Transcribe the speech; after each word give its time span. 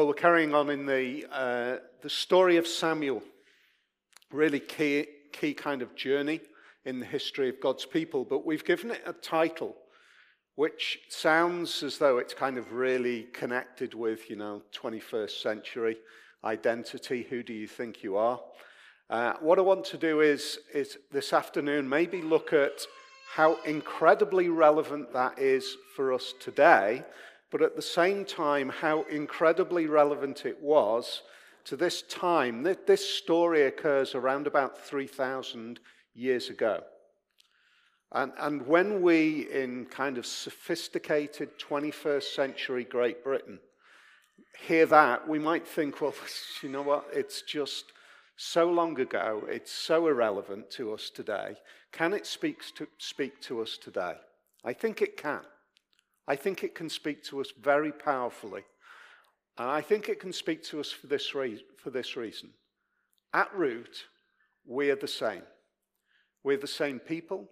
Well, 0.00 0.06
we're 0.06 0.14
carrying 0.14 0.54
on 0.54 0.70
in 0.70 0.86
the, 0.86 1.26
uh, 1.30 1.76
the 2.00 2.08
story 2.08 2.56
of 2.56 2.66
Samuel. 2.66 3.22
Really 4.32 4.58
key, 4.58 5.04
key 5.30 5.52
kind 5.52 5.82
of 5.82 5.94
journey 5.94 6.40
in 6.86 7.00
the 7.00 7.04
history 7.04 7.50
of 7.50 7.60
God's 7.60 7.84
people, 7.84 8.24
but 8.24 8.46
we've 8.46 8.64
given 8.64 8.92
it 8.92 9.02
a 9.04 9.12
title 9.12 9.76
which 10.54 11.00
sounds 11.10 11.82
as 11.82 11.98
though 11.98 12.16
it's 12.16 12.32
kind 12.32 12.56
of 12.56 12.72
really 12.72 13.24
connected 13.34 13.92
with, 13.92 14.30
you 14.30 14.36
know, 14.36 14.62
21st 14.72 15.42
century 15.42 15.98
identity. 16.44 17.26
Who 17.28 17.42
do 17.42 17.52
you 17.52 17.66
think 17.66 18.02
you 18.02 18.16
are? 18.16 18.40
Uh, 19.10 19.34
what 19.40 19.58
I 19.58 19.62
want 19.62 19.84
to 19.84 19.98
do 19.98 20.22
is, 20.22 20.60
is 20.72 20.96
this 21.12 21.34
afternoon 21.34 21.86
maybe 21.86 22.22
look 22.22 22.54
at 22.54 22.86
how 23.34 23.58
incredibly 23.66 24.48
relevant 24.48 25.12
that 25.12 25.38
is 25.38 25.76
for 25.94 26.14
us 26.14 26.32
today, 26.40 27.04
but 27.50 27.62
at 27.62 27.76
the 27.76 27.82
same 27.82 28.24
time, 28.24 28.68
how 28.68 29.02
incredibly 29.02 29.86
relevant 29.86 30.46
it 30.46 30.60
was 30.62 31.22
to 31.64 31.76
this 31.76 32.02
time. 32.02 32.62
This 32.62 33.04
story 33.04 33.62
occurs 33.62 34.14
around 34.14 34.46
about 34.46 34.78
3,000 34.78 35.80
years 36.14 36.48
ago. 36.48 36.82
And, 38.12 38.32
and 38.38 38.66
when 38.66 39.02
we, 39.02 39.48
in 39.52 39.86
kind 39.86 40.18
of 40.18 40.26
sophisticated 40.26 41.58
21st 41.58 42.34
century 42.34 42.84
Great 42.84 43.22
Britain, 43.22 43.60
hear 44.58 44.86
that, 44.86 45.28
we 45.28 45.38
might 45.38 45.66
think, 45.66 46.00
well, 46.00 46.14
you 46.62 46.68
know 46.68 46.82
what? 46.82 47.06
It's 47.12 47.42
just 47.42 47.92
so 48.36 48.70
long 48.70 48.98
ago, 48.98 49.42
it's 49.48 49.70
so 49.70 50.08
irrelevant 50.08 50.70
to 50.70 50.92
us 50.92 51.10
today. 51.10 51.56
Can 51.92 52.12
it 52.12 52.26
speak 52.26 52.62
to, 52.76 52.88
speak 52.98 53.40
to 53.42 53.60
us 53.60 53.76
today? 53.76 54.14
I 54.64 54.72
think 54.72 55.02
it 55.02 55.16
can. 55.16 55.42
I 56.30 56.36
think 56.36 56.62
it 56.62 56.76
can 56.76 56.88
speak 56.88 57.24
to 57.24 57.40
us 57.40 57.52
very 57.60 57.90
powerfully. 57.90 58.62
And 59.58 59.68
I 59.68 59.80
think 59.80 60.08
it 60.08 60.20
can 60.20 60.32
speak 60.32 60.62
to 60.66 60.78
us 60.78 60.92
for 60.92 61.08
this, 61.08 61.34
re- 61.34 61.64
for 61.76 61.90
this 61.90 62.14
reason. 62.14 62.50
At 63.34 63.52
root, 63.52 64.04
we 64.64 64.92
are 64.92 64.96
the 64.96 65.08
same. 65.08 65.42
We're 66.44 66.56
the 66.56 66.68
same 66.68 67.00
people. 67.00 67.50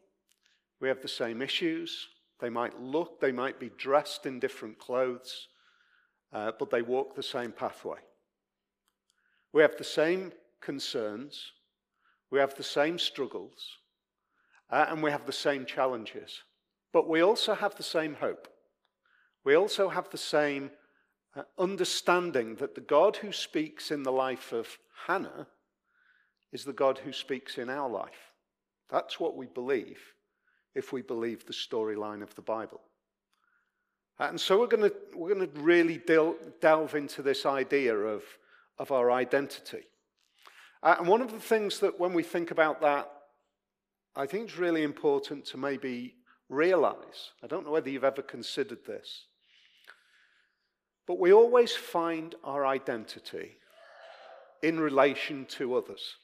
We 0.81 0.87
have 0.87 1.03
the 1.03 1.09
same 1.09 1.43
issues. 1.43 2.07
They 2.39 2.51
might 2.51 2.81
look, 2.81 3.21
they 3.21 3.33
might 3.33 3.59
be 3.59 3.73
dressed 3.77 4.27
in 4.27 4.39
different 4.39 4.79
clothes, 4.79 5.49
uh, 6.33 6.53
but 6.57 6.71
they 6.71 6.83
walk 6.83 7.17
the 7.17 7.31
same 7.37 7.51
pathway. 7.51 7.99
We 9.53 9.63
have 9.63 9.77
the 9.77 9.83
same 9.83 10.31
concerns. 10.61 11.51
We 12.31 12.39
have 12.39 12.55
the 12.55 12.63
same 12.63 13.01
struggles. 13.01 13.59
Uh, 14.71 14.87
and 14.89 15.03
we 15.03 15.11
have 15.11 15.27
the 15.27 15.33
same 15.33 15.67
challenges. 15.67 16.45
But 16.93 17.09
we 17.09 17.23
also 17.23 17.57
have 17.57 17.75
the 17.75 17.83
same 17.83 18.15
hope. 18.15 18.47
We 19.49 19.55
also 19.55 19.89
have 19.89 20.11
the 20.11 20.19
same 20.19 20.71
uh, 21.35 21.41
understanding 21.59 22.57
that 22.57 22.75
the 22.75 22.83
God 22.83 23.17
who 23.17 23.33
speaks 23.33 23.91
in 23.91 24.03
the 24.03 24.13
life 24.13 24.53
of 24.53 24.69
Hannah 25.07 25.47
is 26.53 26.65
the 26.65 26.75
God 26.75 26.99
who 26.99 27.15
speaks 27.15 27.57
in 27.57 27.71
our 27.71 27.89
life. 27.89 28.35
That's 28.91 29.19
what 29.19 29.39
we 29.39 29.47
believe 29.47 30.01
if 30.75 30.93
we 30.93 31.01
believe 31.01 31.47
the 31.47 31.55
storyline 31.55 32.23
of 32.23 32.35
the 32.35 32.43
Bible. 32.43 32.83
And 34.19 34.39
so 34.39 34.61
we're 34.61 34.67
going 34.67 34.91
to, 34.91 34.93
we're 35.15 35.35
going 35.35 35.51
to 35.51 35.61
really 35.61 35.97
del- 35.97 36.37
delve 36.61 36.95
into 36.95 37.23
this 37.23 37.47
idea 37.47 37.97
of, 37.97 38.23
of 38.79 38.93
our 38.93 39.11
identity. 39.11 39.85
Uh, 40.83 40.97
and 40.99 41.09
one 41.09 41.23
of 41.23 41.33
the 41.33 41.41
things 41.41 41.81
that 41.81 41.99
when 41.99 42.13
we 42.13 42.23
think 42.23 42.51
about 42.51 42.83
that, 42.83 43.11
I 44.15 44.27
think 44.27 44.51
it's 44.51 44.59
really 44.59 44.83
important 44.83 45.47
to 45.47 45.57
maybe 45.57 46.17
realize. 46.51 47.31
I 47.43 47.47
don't 47.47 47.65
know 47.65 47.73
whether 47.73 47.89
you've 47.89 48.05
ever 48.05 48.21
considered 48.21 48.85
this. 48.87 49.25
But 51.09 51.19
we 51.19 51.33
always 51.33 51.75
find 51.75 52.35
our 52.45 52.67
identity 52.67 53.57
in 54.63 54.79
relation 54.79 55.47
to 55.47 55.75
others. 55.75 56.17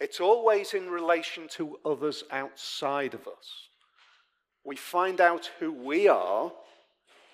It's 0.00 0.18
always 0.18 0.72
in 0.72 0.88
relation 0.88 1.46
to 1.48 1.78
others 1.84 2.24
outside 2.30 3.12
of 3.12 3.28
us. 3.28 3.68
We 4.64 4.76
find 4.76 5.20
out 5.20 5.50
who 5.60 5.72
we 5.72 6.08
are 6.08 6.50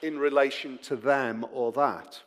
in 0.02 0.18
relation 0.18 0.78
to 0.82 0.96
them 0.96 1.46
or 1.52 1.70
that. 1.72 2.20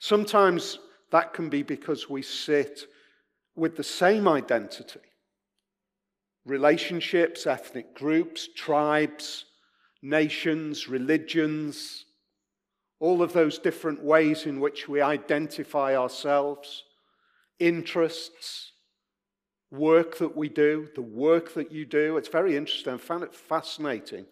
Sometimes 0.00 0.78
that 1.10 1.32
can 1.32 1.48
be 1.48 1.62
because 1.62 2.10
we 2.10 2.20
sit 2.20 2.86
with 3.56 3.74
the 3.74 3.84
same 3.84 4.28
identity 4.28 5.00
relationships, 6.44 7.46
ethnic 7.46 7.94
groups, 7.94 8.50
tribes, 8.54 9.46
nations, 10.02 10.88
religions, 10.88 12.03
all 13.00 13.22
of 13.22 13.32
those 13.32 13.58
different 13.58 14.02
ways 14.02 14.46
in 14.46 14.60
which 14.60 14.88
we 14.88 15.00
identify 15.00 15.96
ourselves, 15.96 16.84
interests, 17.58 18.72
work 19.70 20.18
that 20.18 20.36
we 20.36 20.48
do, 20.48 20.88
the 20.94 21.02
work 21.02 21.54
that 21.54 21.72
you 21.72 21.84
do. 21.84 22.16
It's 22.16 22.28
very 22.28 22.56
interesting. 22.56 22.94
I 22.94 22.98
found 22.98 23.24
it 23.24 23.34
fascinating. 23.34 24.26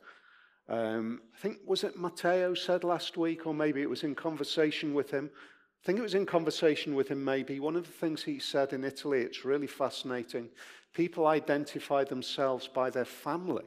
Um, 0.68 1.20
I 1.34 1.38
think, 1.38 1.58
was 1.66 1.84
it 1.84 1.98
Matteo 1.98 2.54
said 2.54 2.84
last 2.84 3.16
week, 3.16 3.46
or 3.46 3.54
maybe 3.54 3.82
it 3.82 3.90
was 3.90 4.04
in 4.04 4.14
conversation 4.14 4.94
with 4.94 5.10
him? 5.10 5.30
I 5.34 5.86
think 5.86 5.98
it 5.98 6.02
was 6.02 6.14
in 6.14 6.26
conversation 6.26 6.94
with 6.94 7.08
him, 7.08 7.24
maybe. 7.24 7.58
One 7.58 7.74
of 7.74 7.86
the 7.86 7.92
things 7.92 8.22
he 8.22 8.38
said 8.38 8.72
in 8.72 8.84
Italy, 8.84 9.20
it's 9.20 9.44
really 9.44 9.66
fascinating. 9.66 10.48
People 10.94 11.26
identify 11.26 12.04
themselves 12.04 12.68
by 12.68 12.90
their 12.90 13.04
family, 13.04 13.64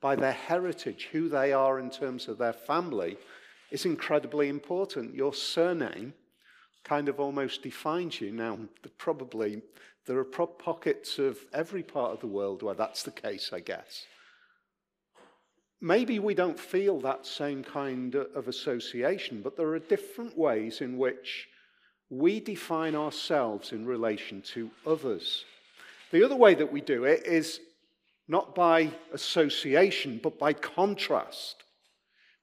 by 0.00 0.14
their 0.14 0.32
heritage, 0.32 1.08
who 1.10 1.28
they 1.28 1.52
are 1.52 1.80
in 1.80 1.90
terms 1.90 2.28
of 2.28 2.38
their 2.38 2.52
family 2.52 3.16
is 3.72 3.86
incredibly 3.86 4.48
important. 4.48 5.14
Your 5.14 5.32
surname 5.32 6.12
kind 6.84 7.08
of 7.08 7.18
almost 7.18 7.62
defines 7.62 8.20
you. 8.20 8.30
Now, 8.30 8.58
probably 8.98 9.62
there 10.06 10.18
are 10.18 10.24
pockets 10.24 11.18
of 11.18 11.38
every 11.52 11.82
part 11.82 12.12
of 12.12 12.20
the 12.20 12.26
world 12.26 12.62
where 12.62 12.74
that's 12.74 13.02
the 13.02 13.10
case, 13.10 13.50
I 13.52 13.60
guess. 13.60 14.04
Maybe 15.80 16.18
we 16.18 16.34
don't 16.34 16.60
feel 16.60 17.00
that 17.00 17.26
same 17.26 17.64
kind 17.64 18.14
of 18.14 18.46
association, 18.46 19.40
but 19.42 19.56
there 19.56 19.68
are 19.68 19.78
different 19.78 20.36
ways 20.36 20.80
in 20.80 20.98
which 20.98 21.48
we 22.10 22.40
define 22.40 22.94
ourselves 22.94 23.72
in 23.72 23.86
relation 23.86 24.42
to 24.42 24.70
others. 24.86 25.44
The 26.10 26.22
other 26.22 26.36
way 26.36 26.54
that 26.54 26.70
we 26.70 26.82
do 26.82 27.04
it 27.04 27.26
is 27.26 27.60
not 28.28 28.54
by 28.54 28.90
association, 29.12 30.20
but 30.22 30.38
by 30.38 30.52
contrast. 30.52 31.64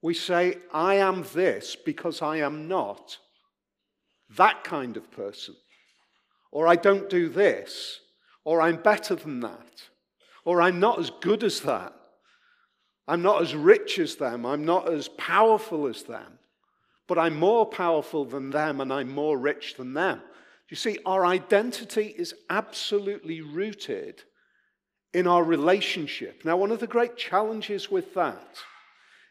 We 0.01 0.13
say, 0.13 0.57
I 0.73 0.95
am 0.95 1.25
this 1.33 1.75
because 1.75 2.21
I 2.21 2.37
am 2.37 2.67
not 2.67 3.17
that 4.37 4.63
kind 4.63 4.95
of 4.95 5.11
person. 5.11 5.55
Or 6.51 6.67
I 6.67 6.75
don't 6.75 7.09
do 7.09 7.29
this. 7.29 7.99
Or 8.43 8.61
I'm 8.61 8.77
better 8.77 9.15
than 9.15 9.41
that. 9.41 9.89
Or 10.45 10.61
I'm 10.61 10.79
not 10.79 10.99
as 10.99 11.11
good 11.21 11.43
as 11.43 11.61
that. 11.61 11.93
I'm 13.07 13.21
not 13.21 13.41
as 13.41 13.55
rich 13.55 13.99
as 13.99 14.15
them. 14.15 14.45
I'm 14.45 14.65
not 14.65 14.91
as 14.91 15.07
powerful 15.09 15.87
as 15.87 16.03
them. 16.03 16.39
But 17.07 17.17
I'm 17.17 17.37
more 17.37 17.65
powerful 17.65 18.23
than 18.23 18.51
them 18.51 18.81
and 18.81 18.93
I'm 18.93 19.11
more 19.11 19.37
rich 19.37 19.75
than 19.75 19.93
them. 19.93 20.21
You 20.69 20.77
see, 20.77 20.99
our 21.05 21.25
identity 21.25 22.13
is 22.15 22.35
absolutely 22.49 23.41
rooted 23.41 24.21
in 25.13 25.25
our 25.25 25.43
relationship. 25.43 26.45
Now, 26.45 26.57
one 26.57 26.71
of 26.71 26.79
the 26.79 26.87
great 26.87 27.17
challenges 27.17 27.89
with 27.89 28.13
that 28.13 28.59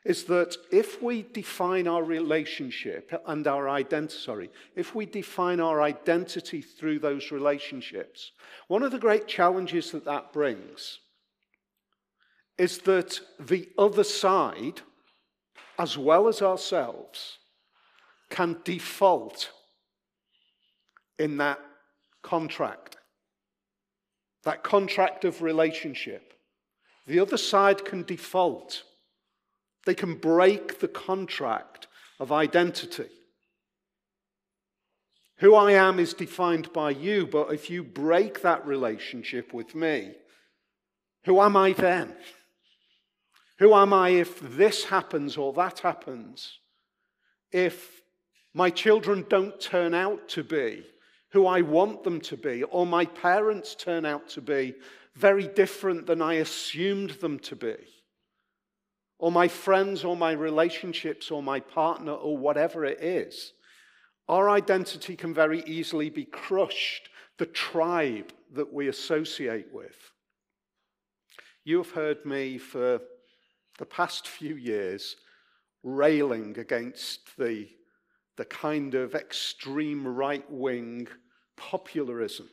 is 0.04 0.24
that 0.24 0.56
if 0.70 1.02
we 1.02 1.22
define 1.22 1.88
our 1.88 2.02
relationship 2.02 3.12
and 3.26 3.46
our 3.46 3.68
identity, 3.68 4.18
sorry, 4.18 4.50
if 4.76 4.94
we 4.94 5.04
define 5.04 5.60
our 5.60 5.82
identity 5.82 6.62
through 6.62 6.98
those 6.98 7.30
relationships, 7.30 8.32
one 8.68 8.82
of 8.82 8.92
the 8.92 8.98
great 8.98 9.26
challenges 9.26 9.90
that 9.90 10.04
that 10.04 10.32
brings 10.32 11.00
is 12.56 12.78
that 12.78 13.20
the 13.38 13.68
other 13.78 14.04
side, 14.04 14.80
as 15.78 15.96
well 15.96 16.28
as 16.28 16.42
ourselves, 16.42 17.38
can 18.30 18.56
default 18.64 19.50
in 21.18 21.36
that 21.38 21.60
contract, 22.22 22.96
that 24.44 24.62
contract 24.62 25.24
of 25.24 25.42
relationship. 25.42 26.34
The 27.06 27.20
other 27.20 27.36
side 27.36 27.84
can 27.84 28.02
default 28.02 28.82
they 29.88 29.94
can 29.94 30.16
break 30.16 30.80
the 30.80 30.86
contract 30.86 31.86
of 32.20 32.30
identity. 32.30 33.08
Who 35.38 35.54
I 35.54 35.72
am 35.72 35.98
is 35.98 36.12
defined 36.12 36.70
by 36.74 36.90
you, 36.90 37.26
but 37.26 37.54
if 37.54 37.70
you 37.70 37.82
break 37.82 38.42
that 38.42 38.66
relationship 38.66 39.54
with 39.54 39.74
me, 39.74 40.12
who 41.24 41.40
am 41.40 41.56
I 41.56 41.72
then? 41.72 42.14
Who 43.60 43.72
am 43.72 43.94
I 43.94 44.10
if 44.10 44.38
this 44.58 44.84
happens 44.84 45.38
or 45.38 45.54
that 45.54 45.78
happens? 45.78 46.58
If 47.50 48.02
my 48.52 48.68
children 48.68 49.24
don't 49.30 49.58
turn 49.58 49.94
out 49.94 50.28
to 50.28 50.44
be 50.44 50.84
who 51.30 51.46
I 51.46 51.62
want 51.62 52.04
them 52.04 52.20
to 52.20 52.36
be, 52.36 52.62
or 52.64 52.84
my 52.84 53.06
parents 53.06 53.74
turn 53.74 54.04
out 54.04 54.28
to 54.30 54.42
be 54.42 54.74
very 55.14 55.48
different 55.48 56.06
than 56.06 56.20
I 56.20 56.34
assumed 56.34 57.12
them 57.22 57.38
to 57.38 57.56
be? 57.56 57.76
Or 59.18 59.32
my 59.32 59.48
friends 59.48 60.04
or 60.04 60.16
my 60.16 60.32
relationships 60.32 61.30
or 61.30 61.42
my 61.42 61.60
partner 61.60 62.12
or 62.12 62.36
whatever 62.36 62.84
it 62.84 63.02
is. 63.02 63.52
Our 64.28 64.48
identity 64.50 65.16
can 65.16 65.34
very 65.34 65.62
easily 65.66 66.10
be 66.10 66.24
crushed, 66.24 67.08
the 67.38 67.46
tribe 67.46 68.32
that 68.52 68.72
we 68.72 68.88
associate 68.88 69.66
with. 69.72 69.96
You 71.64 71.78
have 71.78 71.90
heard 71.90 72.24
me 72.24 72.58
for 72.58 73.00
the 73.78 73.86
past 73.86 74.28
few 74.28 74.54
years 74.54 75.16
railing 75.82 76.58
against 76.58 77.36
the, 77.36 77.68
the 78.36 78.44
kind 78.44 78.94
of 78.94 79.14
extreme 79.14 80.06
right 80.06 80.48
wing 80.50 81.08
popularism. 81.56 82.48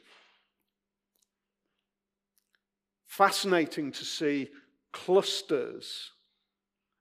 Fascinating 3.08 3.92
to 3.92 4.04
see 4.04 4.50
clusters 4.92 6.12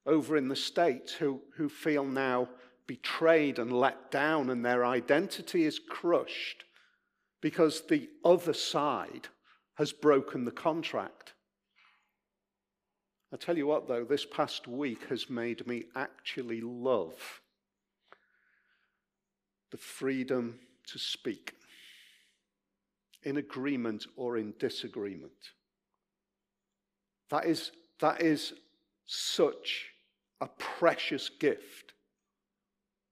over 0.07 0.37
in 0.37 0.49
the 0.49 0.57
States 0.57 1.13
who, 1.13 1.41
who 1.57 1.69
feel 1.69 2.05
now 2.05 2.49
betrayed 2.87 3.59
and 3.59 3.73
let 3.73 4.11
down, 4.11 4.51
and 4.51 4.65
their 4.65 4.85
identity 4.85 5.65
is 5.65 5.81
crushed 5.89 6.65
because 7.41 7.83
the 7.83 8.09
other 8.25 8.53
side 8.53 9.29
has 9.75 9.93
broken 9.93 10.45
the 10.45 10.51
contract. 10.51 11.33
I 13.33 13.37
tell 13.37 13.57
you 13.57 13.67
what, 13.67 13.89
though, 13.89 14.05
this 14.05 14.25
past 14.25 14.69
week 14.69 15.09
has 15.09 15.29
made 15.29 15.67
me 15.67 15.85
actually 15.97 16.61
love 16.61 17.41
the 19.73 19.77
freedom 19.77 20.61
to 20.87 20.99
speak 20.99 21.55
in 23.25 23.39
agreement 23.39 24.07
or 24.17 24.37
in 24.37 24.55
disagreement. 24.59 25.33
That 27.31 27.47
is, 27.47 27.73
that 28.01 28.23
is 28.23 28.53
such 29.07 29.87
a 30.41 30.49
precious 30.59 31.29
gift. 31.29 31.95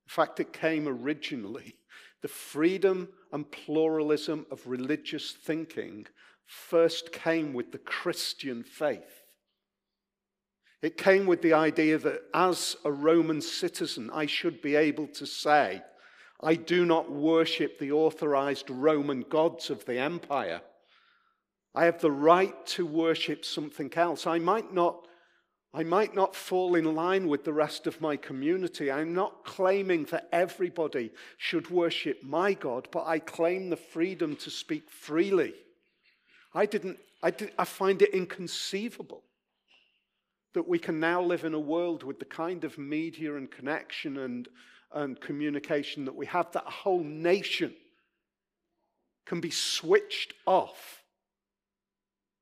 In 0.07 0.11
fact, 0.11 0.41
it 0.41 0.53
came 0.53 0.89
originally, 0.89 1.77
the 2.23 2.29
freedom 2.29 3.09
and 3.33 3.51
pluralism 3.51 4.47
of 4.51 4.67
religious 4.67 5.33
thinking 5.33 6.07
first 6.47 7.13
came 7.13 7.53
with 7.53 7.73
the 7.73 7.79
Christian 7.79 8.63
faith. 8.63 9.23
It 10.83 10.97
came 10.97 11.27
with 11.27 11.43
the 11.43 11.53
idea 11.53 11.97
that 11.99 12.23
as 12.35 12.77
a 12.85 12.91
Roman 12.91 13.41
citizen, 13.41 14.11
I 14.13 14.27
should 14.27 14.61
be 14.61 14.75
able 14.75 15.07
to 15.09 15.27
say, 15.27 15.83
I 16.43 16.57
do 16.57 16.85
not 16.85 17.11
worship 17.11 17.79
the 17.79 17.93
authorized 17.93 18.69
Roman 18.69 19.21
gods 19.23 19.71
of 19.71 19.85
the 19.85 19.99
empire. 19.99 20.61
I 21.75 21.85
have 21.85 22.01
the 22.01 22.11
right 22.11 22.67
to 22.67 22.85
worship 22.85 23.45
something 23.45 23.93
else. 23.95 24.27
I 24.27 24.41
might 24.41 24.75
not 24.75 25.07
I 25.75 25.85
might 25.85 26.15
not 26.15 26.37
fall 26.37 26.75
in 26.75 26.95
line 26.95 27.29
with 27.29 27.45
the 27.45 27.53
rest 27.53 27.87
of 27.87 28.01
my 28.01 28.17
community. 28.17 28.91
I'm 28.91 29.15
not 29.15 29.45
claiming 29.45 30.05
that 30.07 30.29
everybody 30.31 31.13
should 31.39 31.71
worship 31.71 32.23
my 32.23 32.53
God, 32.53 32.89
but 32.91 33.07
I 33.07 33.19
claim 33.19 33.71
the 33.71 33.77
freedom 33.77 34.37
to 34.37 34.51
speak 34.51 34.91
freely. 34.91 35.55
I 36.53 36.67
didn't, 36.67 36.99
I, 37.23 37.31
did, 37.31 37.53
I 37.59 37.65
find 37.65 38.03
it 38.03 38.13
inconceivable 38.13 39.23
that 40.53 40.69
we 40.69 40.79
can 40.79 41.01
now 41.01 41.23
live 41.23 41.45
in 41.45 41.55
a 41.55 41.61
world 41.61 42.03
with 42.03 42.19
the 42.19 42.27
kind 42.27 42.65
of 42.65 42.77
media 42.77 43.37
and 43.37 43.51
connection 43.51 44.19
and, 44.19 44.49
and 44.93 45.19
communication 45.23 46.05
that 46.05 46.15
we 46.15 46.27
have, 46.27 46.53
that 46.53 46.67
a 46.67 46.71
whole 46.71 47.03
nation 47.03 47.73
can 49.25 49.41
be 49.41 49.51
switched 49.51 50.35
off 50.47 51.03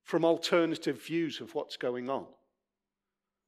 from 0.02 0.24
alternative 0.24 1.00
views 1.00 1.40
of 1.40 1.54
what's 1.54 1.76
going 1.76 2.10
on. 2.10 2.26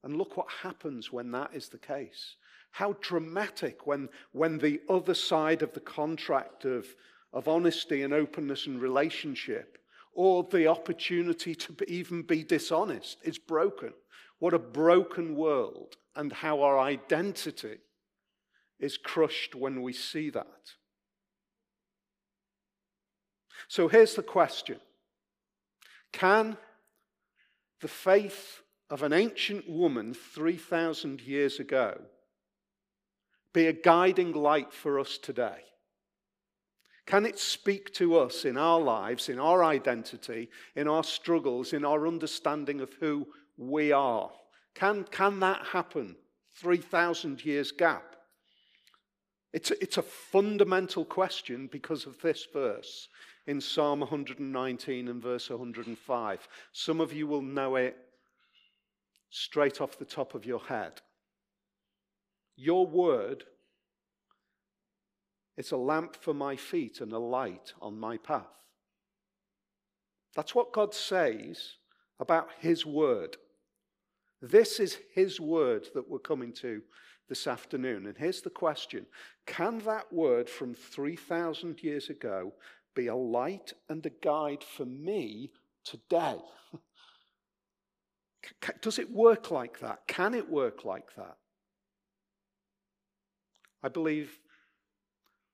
And 0.03 0.17
look 0.17 0.35
what 0.35 0.47
happens 0.61 1.11
when 1.11 1.31
that 1.31 1.51
is 1.53 1.69
the 1.69 1.77
case. 1.77 2.35
How 2.71 2.97
dramatic 3.01 3.87
when, 3.87 4.09
when 4.31 4.57
the 4.57 4.81
other 4.89 5.13
side 5.13 5.61
of 5.61 5.73
the 5.73 5.79
contract 5.79 6.65
of, 6.65 6.85
of 7.31 7.47
honesty 7.47 8.01
and 8.01 8.13
openness 8.13 8.67
and 8.67 8.81
relationship, 8.81 9.77
or 10.13 10.43
the 10.43 10.67
opportunity 10.67 11.55
to 11.55 11.75
even 11.87 12.21
be 12.21 12.43
dishonest, 12.43 13.17
is 13.23 13.37
broken. 13.37 13.93
What 14.39 14.53
a 14.53 14.59
broken 14.59 15.35
world, 15.35 15.95
and 16.15 16.33
how 16.33 16.61
our 16.61 16.77
identity 16.79 17.77
is 18.79 18.97
crushed 18.97 19.55
when 19.55 19.81
we 19.81 19.93
see 19.93 20.29
that. 20.31 20.73
So 23.69 23.87
here's 23.87 24.15
the 24.15 24.23
question 24.23 24.79
Can 26.11 26.57
the 27.79 27.87
faith 27.87 28.62
of 28.93 29.01
an 29.01 29.11
ancient 29.11 29.67
woman 29.67 30.13
3,000 30.13 31.19
years 31.21 31.59
ago 31.59 31.99
be 33.51 33.65
a 33.65 33.73
guiding 33.73 34.33
light 34.33 34.71
for 34.71 34.99
us 34.99 35.17
today? 35.17 35.63
Can 37.07 37.25
it 37.25 37.39
speak 37.39 37.91
to 37.95 38.15
us 38.15 38.45
in 38.45 38.55
our 38.55 38.79
lives, 38.79 39.29
in 39.29 39.39
our 39.39 39.63
identity, 39.63 40.47
in 40.75 40.87
our 40.87 41.03
struggles, 41.03 41.73
in 41.73 41.83
our 41.83 42.05
understanding 42.05 42.81
of 42.81 42.93
who 42.99 43.25
we 43.57 43.91
are? 43.91 44.29
Can, 44.75 45.05
can 45.05 45.39
that 45.39 45.65
happen 45.65 46.15
3,000 46.57 47.43
years 47.43 47.71
gap? 47.71 48.15
It's 49.53 49.71
a, 49.71 49.81
it's 49.81 49.97
a 49.97 50.03
fundamental 50.03 51.03
question 51.03 51.67
because 51.71 52.05
of 52.05 52.21
this 52.21 52.45
verse 52.53 53.07
in 53.47 53.59
Psalm 53.59 54.01
119 54.01 55.07
and 55.07 55.19
verse 55.19 55.49
105. 55.49 56.47
Some 56.73 57.01
of 57.01 57.11
you 57.11 57.25
will 57.25 57.41
know 57.41 57.77
it 57.77 57.97
straight 59.35 59.81
off 59.81 59.97
the 59.97 60.05
top 60.05 60.35
of 60.35 60.45
your 60.45 60.59
head. 60.59 61.01
Your 62.55 62.85
word 62.85 63.45
is 65.57 65.71
a 65.71 65.77
lamp 65.77 66.15
for 66.15 66.35
my 66.35 66.55
feet 66.55 67.01
and 67.01 67.11
a 67.11 67.17
light 67.17 67.73
on 67.81 67.99
my 67.99 68.17
path. 68.17 68.45
That's 70.35 70.53
what 70.53 70.71
God 70.71 70.93
says 70.93 71.77
about 72.19 72.49
His 72.59 72.85
word. 72.85 73.37
This 74.39 74.79
is 74.79 74.99
His 75.15 75.39
word 75.39 75.87
that 75.95 76.07
we're 76.07 76.19
coming 76.19 76.53
to 76.53 76.83
this 77.27 77.47
afternoon. 77.47 78.05
And 78.05 78.15
here's 78.15 78.41
the 78.41 78.51
question 78.51 79.07
Can 79.47 79.79
that 79.79 80.13
word 80.13 80.47
from 80.47 80.75
3,000 80.75 81.81
years 81.81 82.11
ago 82.11 82.53
be 82.93 83.07
a 83.07 83.15
light 83.15 83.73
and 83.89 84.05
a 84.05 84.11
guide 84.11 84.63
for 84.63 84.85
me 84.85 85.49
today? 85.83 86.37
Does 88.81 88.99
it 88.99 89.11
work 89.11 89.51
like 89.51 89.79
that? 89.79 90.07
Can 90.07 90.33
it 90.33 90.49
work 90.49 90.85
like 90.85 91.15
that? 91.15 91.37
I 93.81 93.89
believe 93.89 94.39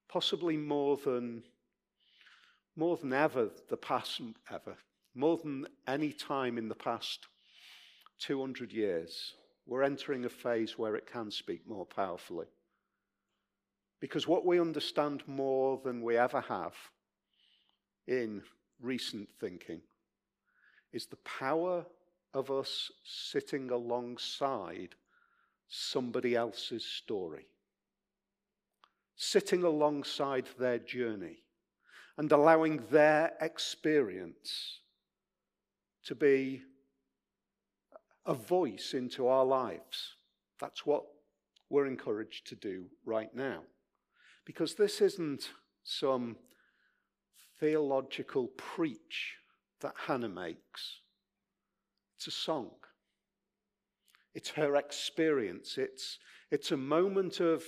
possibly 0.07 0.57
more 0.57 0.97
than 0.97 1.43
more 2.75 2.97
than 2.97 3.13
ever 3.13 3.49
the 3.69 3.77
past 3.77 4.21
ever 4.51 4.75
more 5.15 5.37
than 5.37 5.67
any 5.87 6.11
time 6.11 6.57
in 6.57 6.67
the 6.67 6.75
past 6.75 7.27
200 8.19 8.71
years 8.71 9.33
we're 9.65 9.83
entering 9.83 10.25
a 10.25 10.29
phase 10.29 10.77
where 10.77 10.95
it 10.95 11.11
can 11.11 11.29
speak 11.29 11.67
more 11.67 11.85
powerfully 11.85 12.47
because 13.99 14.27
what 14.27 14.45
we 14.45 14.59
understand 14.59 15.23
more 15.27 15.79
than 15.83 16.01
we 16.01 16.17
ever 16.17 16.41
have 16.41 16.73
in 18.07 18.41
recent 18.81 19.27
thinking 19.39 19.81
is 20.93 21.05
the 21.05 21.17
power 21.17 21.85
of 22.33 22.51
us 22.51 22.91
sitting 23.03 23.71
alongside 23.71 24.95
somebody 25.67 26.35
else's 26.35 26.85
story, 26.85 27.47
sitting 29.15 29.63
alongside 29.63 30.47
their 30.57 30.79
journey, 30.79 31.43
and 32.17 32.31
allowing 32.31 32.83
their 32.91 33.33
experience 33.41 34.79
to 36.03 36.15
be 36.15 36.61
a 38.25 38.33
voice 38.33 38.93
into 38.93 39.27
our 39.27 39.45
lives. 39.45 40.15
That's 40.59 40.85
what 40.85 41.03
we're 41.69 41.87
encouraged 41.87 42.47
to 42.47 42.55
do 42.55 42.85
right 43.05 43.33
now. 43.33 43.61
Because 44.45 44.75
this 44.75 45.01
isn't 45.01 45.49
some 45.83 46.35
theological 47.59 48.47
preach 48.57 49.35
that 49.81 49.93
Hannah 50.07 50.29
makes. 50.29 51.01
It's 52.19 52.27
a 52.27 52.31
song. 52.31 52.71
It's 54.35 54.49
her 54.49 54.75
experience. 54.75 55.77
It's, 55.77 56.19
it's 56.51 56.73
a 56.73 56.77
moment 56.77 57.39
of 57.39 57.63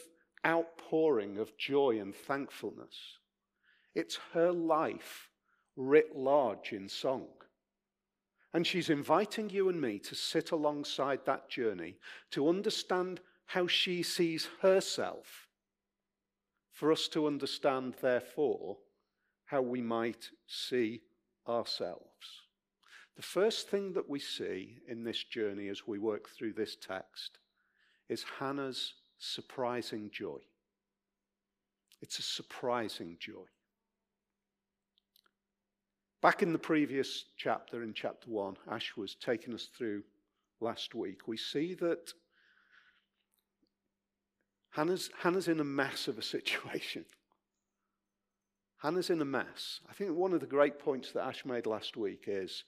outpouring 0.46 1.38
of 1.38 1.58
joy 1.58 2.00
and 2.02 2.14
thankfulness. 2.14 2.98
It's 3.96 4.20
her 4.34 4.52
life 4.52 5.30
writ 5.78 6.18
large 6.18 6.74
in 6.74 6.90
song. 6.90 7.28
And 8.54 8.68
she's 8.68 8.90
inviting 8.90 9.50
you 9.50 9.70
and 9.70 9.80
me 9.80 10.00
to 10.00 10.16
sit 10.16 10.52
alongside 10.52 11.22
that 11.26 11.50
journey 11.50 11.96
to 12.32 12.50
understand 12.50 13.22
how 13.46 13.68
she 13.68 14.04
sees 14.04 14.50
herself, 14.62 15.48
for 16.74 16.92
us 16.92 17.08
to 17.08 17.26
understand, 17.26 17.96
therefore, 18.02 18.80
how 19.46 19.62
we 19.62 19.82
might 19.82 20.28
see 20.46 21.04
ourselves. 21.48 22.41
The 23.16 23.22
first 23.22 23.70
thing 23.70 23.94
that 23.94 24.10
we 24.10 24.20
see 24.20 24.80
in 24.88 25.04
this 25.04 25.24
journey 25.24 25.68
as 25.68 25.86
we 25.86 26.00
work 26.00 26.30
through 26.30 26.54
this 26.54 26.76
text 26.76 27.38
is 28.10 28.26
Hannah's 28.40 28.94
surprising 29.18 30.10
joy. 30.12 30.40
It's 32.02 32.20
a 32.20 32.24
surprising 32.24 33.18
joy. 33.20 33.46
Back 36.22 36.44
in 36.44 36.54
the 36.54 36.60
previous 36.60 37.26
chapter, 37.38 37.84
in 37.84 37.94
chapter 37.94 38.30
1, 38.30 38.58
Ash 38.70 38.96
was 38.96 39.16
taking 39.16 39.54
us 39.54 39.70
through 39.76 40.04
last 40.60 40.94
week, 40.94 41.28
we 41.28 41.38
see 41.38 41.74
that 41.76 42.14
Hannah's, 44.72 45.10
Hannah's 45.20 45.48
in 45.48 45.60
a 45.60 45.66
mess 45.66 46.08
of 46.08 46.18
a 46.18 46.22
situation. 46.22 47.06
Hannah's 48.78 49.10
in 49.10 49.22
a 49.22 49.26
mess. 49.26 49.82
I 49.90 49.94
think 49.94 50.12
one 50.12 50.34
of 50.34 50.40
the 50.40 50.48
great 50.48 50.80
points 50.80 51.12
that 51.12 51.26
Ash 51.26 51.44
made 51.46 51.66
last 51.66 51.98
week 51.98 52.24
is 52.28 52.64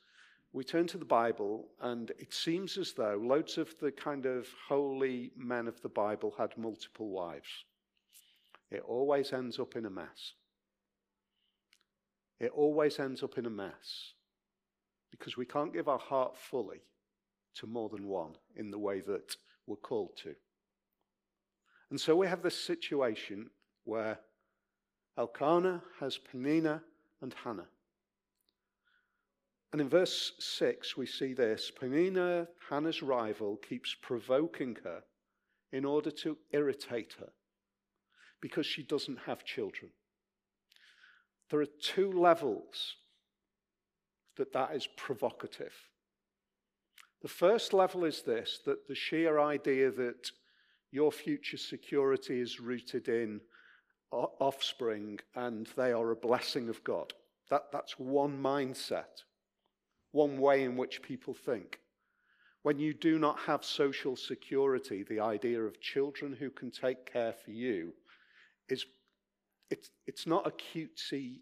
we 0.53 0.63
turn 0.63 0.85
to 0.87 0.99
the 0.99 1.05
Bible, 1.05 1.67
and 1.81 2.11
it 2.19 2.31
seems 2.31 2.77
as 2.77 2.93
though 2.93 3.19
loads 3.21 3.57
of 3.57 3.73
the 3.79 3.91
kind 3.91 4.27
of 4.27 4.47
holy 4.67 5.31
men 5.35 5.67
of 5.67 5.81
the 5.81 5.89
Bible 5.89 6.33
had 6.37 6.55
multiple 6.57 7.09
wives. 7.09 7.65
It 8.69 8.83
always 8.87 9.33
ends 9.33 9.59
up 9.59 9.75
in 9.75 9.87
a 9.87 9.89
mess. 9.89 10.33
It 12.39 12.51
always 12.53 12.99
ends 12.99 13.23
up 13.23 13.37
in 13.39 13.47
a 13.47 13.49
mess 13.49 14.13
because 15.09 15.37
we 15.37 15.45
can't 15.45 15.73
give 15.73 15.87
our 15.87 15.99
heart 15.99 16.37
fully 16.37 16.81
to 17.55 17.67
more 17.67 17.89
than 17.89 18.07
one 18.07 18.35
in 18.55 18.69
the 18.69 18.79
way 18.79 18.99
that 19.01 19.35
we're 19.65 19.75
called 19.75 20.17
to. 20.17 20.35
And 21.89 21.99
so 21.99 22.15
we 22.15 22.27
have 22.27 22.41
this 22.41 22.59
situation 22.59 23.49
where 23.85 24.19
Elkanah 25.17 25.81
has 25.99 26.19
Penina 26.19 26.81
and 27.21 27.33
Hannah. 27.43 27.67
And 29.73 29.81
in 29.81 29.89
verse 29.89 30.33
6, 30.39 30.95
we 30.95 31.07
see 31.07 31.33
this 31.33 31.71
Penina, 31.81 32.47
Hannah's 32.69 33.01
rival, 33.01 33.57
keeps 33.57 33.95
provoking 33.99 34.77
her 34.83 35.01
in 35.71 35.83
order 35.83 36.11
to 36.11 36.37
irritate 36.51 37.15
her 37.19 37.29
because 38.39 38.67
she 38.67 38.83
doesn't 38.83 39.17
have 39.25 39.43
children. 39.43 39.89
There 41.49 41.59
are 41.59 41.81
two 41.81 42.11
levels 42.11 42.97
that 44.37 44.53
that 44.53 44.75
is 44.75 44.87
provocative. 44.95 45.73
The 47.23 47.27
first 47.27 47.73
level 47.73 48.05
is 48.05 48.21
this 48.21 48.59
that 48.65 48.87
the 48.87 48.95
sheer 48.95 49.39
idea 49.39 49.89
that 49.89 50.29
your 50.91 51.11
future 51.11 51.57
security 51.57 52.39
is 52.39 52.59
rooted 52.59 53.07
in 53.07 53.41
offspring 54.11 55.19
and 55.35 55.67
they 55.75 55.91
are 55.91 56.11
a 56.11 56.15
blessing 56.15 56.69
of 56.69 56.83
God. 56.83 57.13
That, 57.49 57.71
that's 57.71 57.97
one 57.97 58.39
mindset, 58.39 59.23
one 60.13 60.37
way 60.37 60.63
in 60.63 60.77
which 60.77 61.01
people 61.01 61.33
think. 61.33 61.79
When 62.61 62.79
you 62.79 62.93
do 62.93 63.19
not 63.19 63.39
have 63.39 63.65
social 63.65 64.15
security, 64.15 65.03
the 65.03 65.19
idea 65.19 65.61
of 65.61 65.81
children 65.81 66.31
who 66.33 66.49
can 66.49 66.71
take 66.71 67.11
care 67.11 67.33
for 67.33 67.51
you 67.51 67.91
is 68.69 68.85
it's, 69.69 69.89
it's 70.07 70.25
not 70.25 70.47
a 70.47 70.51
cutesy, 70.51 71.39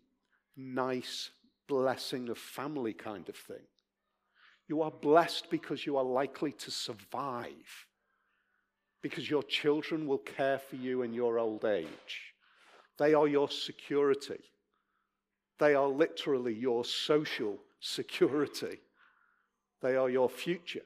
nice 0.58 1.30
blessing 1.68 2.30
of 2.30 2.38
family 2.38 2.94
kind 2.94 3.30
of 3.30 3.36
thing. 3.36 3.68
You 4.68 4.82
are 4.82 4.92
blessed 4.92 5.50
because 5.52 5.86
you 5.86 5.98
are 5.98 6.04
likely 6.04 6.54
to 6.54 6.72
survive, 6.72 7.86
because 9.02 9.30
your 9.30 9.44
children 9.44 10.08
will 10.08 10.18
care 10.18 10.60
for 10.60 10.78
you 10.78 11.02
in 11.02 11.14
your 11.14 11.38
old 11.38 11.66
age. 11.66 12.34
They 12.98 13.14
are 13.14 13.28
your 13.28 13.50
security. 13.50 14.40
They 15.60 15.76
are 15.76 15.88
literally 15.88 16.54
your 16.54 16.86
social 16.86 17.60
security. 17.82 18.80
They 19.82 19.96
are 19.96 20.10
your 20.10 20.30
future. 20.30 20.86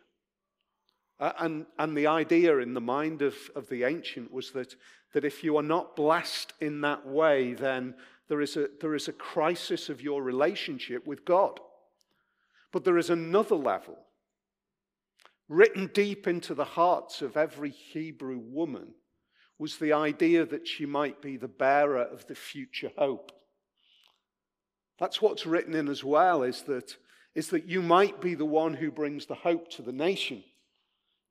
Uh, 1.20 1.34
and, 1.40 1.66
and 1.78 1.96
the 1.96 2.08
idea 2.08 2.58
in 2.58 2.74
the 2.74 2.82
mind 2.82 3.22
of, 3.22 3.36
of 3.56 3.70
the 3.70 3.84
ancient 3.84 4.32
was 4.32 4.52
that, 4.52 4.76
that 5.14 5.24
if 5.24 5.44
you 5.44 5.56
are 5.58 5.64
not 5.64 5.96
blessed 5.96 6.54
in 6.60 6.82
that 6.82 7.06
way, 7.08 7.54
then 7.54 7.94
there 8.28 8.42
is, 8.42 8.58
a, 8.58 8.68
there 8.82 8.96
is 8.96 9.08
a 9.08 9.14
crisis 9.14 9.90
of 9.90 10.02
your 10.02 10.24
relationship 10.24 11.06
with 11.06 11.24
God. 11.24 11.60
But 12.72 12.84
there 12.84 12.98
is 12.98 13.10
another 13.10 13.56
level, 13.56 13.98
written 15.48 15.90
deep 15.94 16.28
into 16.28 16.54
the 16.54 16.66
hearts 16.66 17.22
of 17.22 17.38
every 17.38 17.70
Hebrew 17.70 18.40
woman, 18.40 18.96
was 19.58 19.78
the 19.78 19.94
idea 19.94 20.46
that 20.46 20.68
she 20.68 20.86
might 20.86 21.22
be 21.22 21.38
the 21.38 21.48
bearer 21.48 22.02
of 22.02 22.28
the 22.28 22.36
future 22.36 22.92
hope. 22.98 23.32
That's 25.00 25.22
what's 25.22 25.46
written 25.46 25.76
in 25.76 25.88
as 25.88 26.04
well, 26.04 26.44
is 26.44 26.62
that, 26.64 26.96
is 27.34 27.50
that 27.50 27.66
you 27.66 27.82
might 27.82 28.22
be 28.22 28.36
the 28.36 28.46
one 28.46 28.74
who 28.74 28.92
brings 28.92 29.26
the 29.26 29.36
hope 29.36 29.70
to 29.72 29.82
the 29.82 29.92
nation. 29.92 30.44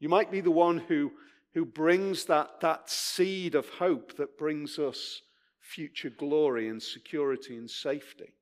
You 0.00 0.08
might 0.08 0.30
be 0.30 0.40
the 0.40 0.50
one 0.50 0.78
who, 0.78 1.12
who 1.54 1.64
brings 1.64 2.26
that, 2.26 2.60
that 2.60 2.90
seed 2.90 3.54
of 3.54 3.68
hope 3.68 4.16
that 4.16 4.36
brings 4.36 4.78
us 4.78 5.22
future 5.60 6.10
glory 6.10 6.68
and 6.68 6.82
security 6.82 7.56
and 7.56 7.70
safety. 7.70 8.34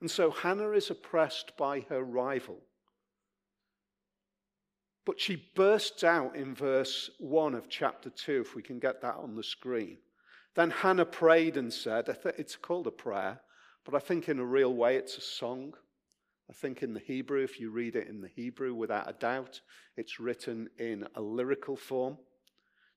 And 0.00 0.10
so 0.10 0.30
Hannah 0.30 0.70
is 0.70 0.90
oppressed 0.90 1.56
by 1.56 1.80
her 1.88 2.02
rival. 2.02 2.60
But 5.04 5.18
she 5.18 5.42
bursts 5.56 6.04
out 6.04 6.36
in 6.36 6.54
verse 6.54 7.10
1 7.18 7.54
of 7.54 7.68
chapter 7.68 8.10
2, 8.10 8.42
if 8.42 8.54
we 8.54 8.62
can 8.62 8.78
get 8.78 9.00
that 9.00 9.16
on 9.16 9.34
the 9.34 9.42
screen. 9.42 9.96
Then 10.54 10.70
Hannah 10.70 11.06
prayed 11.06 11.56
and 11.56 11.72
said, 11.72 12.14
it's 12.36 12.56
called 12.56 12.86
a 12.86 12.92
prayer, 12.92 13.40
but 13.88 13.96
I 13.96 14.04
think 14.04 14.28
in 14.28 14.38
a 14.38 14.44
real 14.44 14.74
way 14.74 14.96
it's 14.96 15.16
a 15.16 15.22
song. 15.22 15.72
I 16.50 16.52
think 16.52 16.82
in 16.82 16.92
the 16.92 17.00
Hebrew, 17.00 17.42
if 17.42 17.58
you 17.58 17.70
read 17.70 17.96
it 17.96 18.06
in 18.06 18.20
the 18.20 18.28
Hebrew, 18.28 18.74
without 18.74 19.08
a 19.08 19.14
doubt, 19.14 19.62
it's 19.96 20.20
written 20.20 20.68
in 20.78 21.06
a 21.14 21.22
lyrical 21.22 21.74
form. 21.74 22.18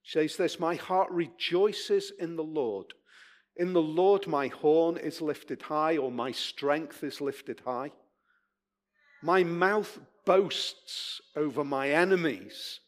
She 0.02 0.20
says 0.20 0.36
this 0.36 0.60
My 0.60 0.76
heart 0.76 1.10
rejoices 1.10 2.12
in 2.20 2.36
the 2.36 2.44
Lord. 2.44 2.88
In 3.56 3.72
the 3.72 3.82
Lord, 3.82 4.28
my 4.28 4.48
horn 4.48 4.98
is 4.98 5.22
lifted 5.22 5.62
high, 5.62 5.96
or 5.96 6.12
my 6.12 6.34
strength 6.34 7.06
is 7.06 7.22
lifted 7.22 7.62
high. 7.64 7.94
My 9.24 9.46
mouth 9.46 9.98
boasts 10.26 11.22
over 11.38 11.64
my 11.64 11.92
enemies, 11.92 12.82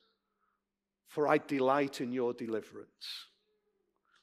for 1.08 1.26
I 1.26 1.38
delight 1.38 2.02
in 2.02 2.12
your 2.12 2.34
deliverance. 2.34 3.28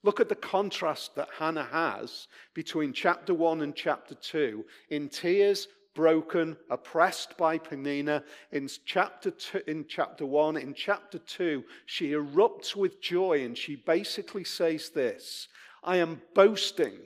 Look 0.02 0.20
at 0.20 0.28
the 0.28 0.34
contrast 0.34 1.14
that 1.16 1.28
Hannah 1.38 1.68
has 1.70 2.28
between 2.54 2.92
chapter 2.92 3.34
1 3.34 3.60
and 3.60 3.74
chapter 3.74 4.14
2. 4.14 4.64
In 4.88 5.08
tears, 5.08 5.68
broken, 5.94 6.56
oppressed 6.70 7.36
by 7.36 7.58
Penina. 7.58 8.22
In 8.52 8.68
chapter, 8.86 9.30
two, 9.30 9.60
in 9.66 9.84
chapter 9.88 10.24
1, 10.24 10.56
in 10.56 10.74
chapter 10.74 11.18
2, 11.18 11.62
she 11.86 12.12
erupts 12.12 12.74
with 12.74 13.00
joy 13.00 13.44
and 13.44 13.56
she 13.56 13.76
basically 13.76 14.44
says 14.44 14.90
this 14.90 15.48
I 15.82 15.96
am 15.96 16.22
boasting 16.34 17.00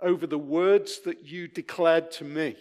over 0.00 0.26
the 0.26 0.38
words 0.38 1.00
that 1.00 1.24
you 1.24 1.48
declared 1.48 2.10
to 2.12 2.24
me. 2.24 2.56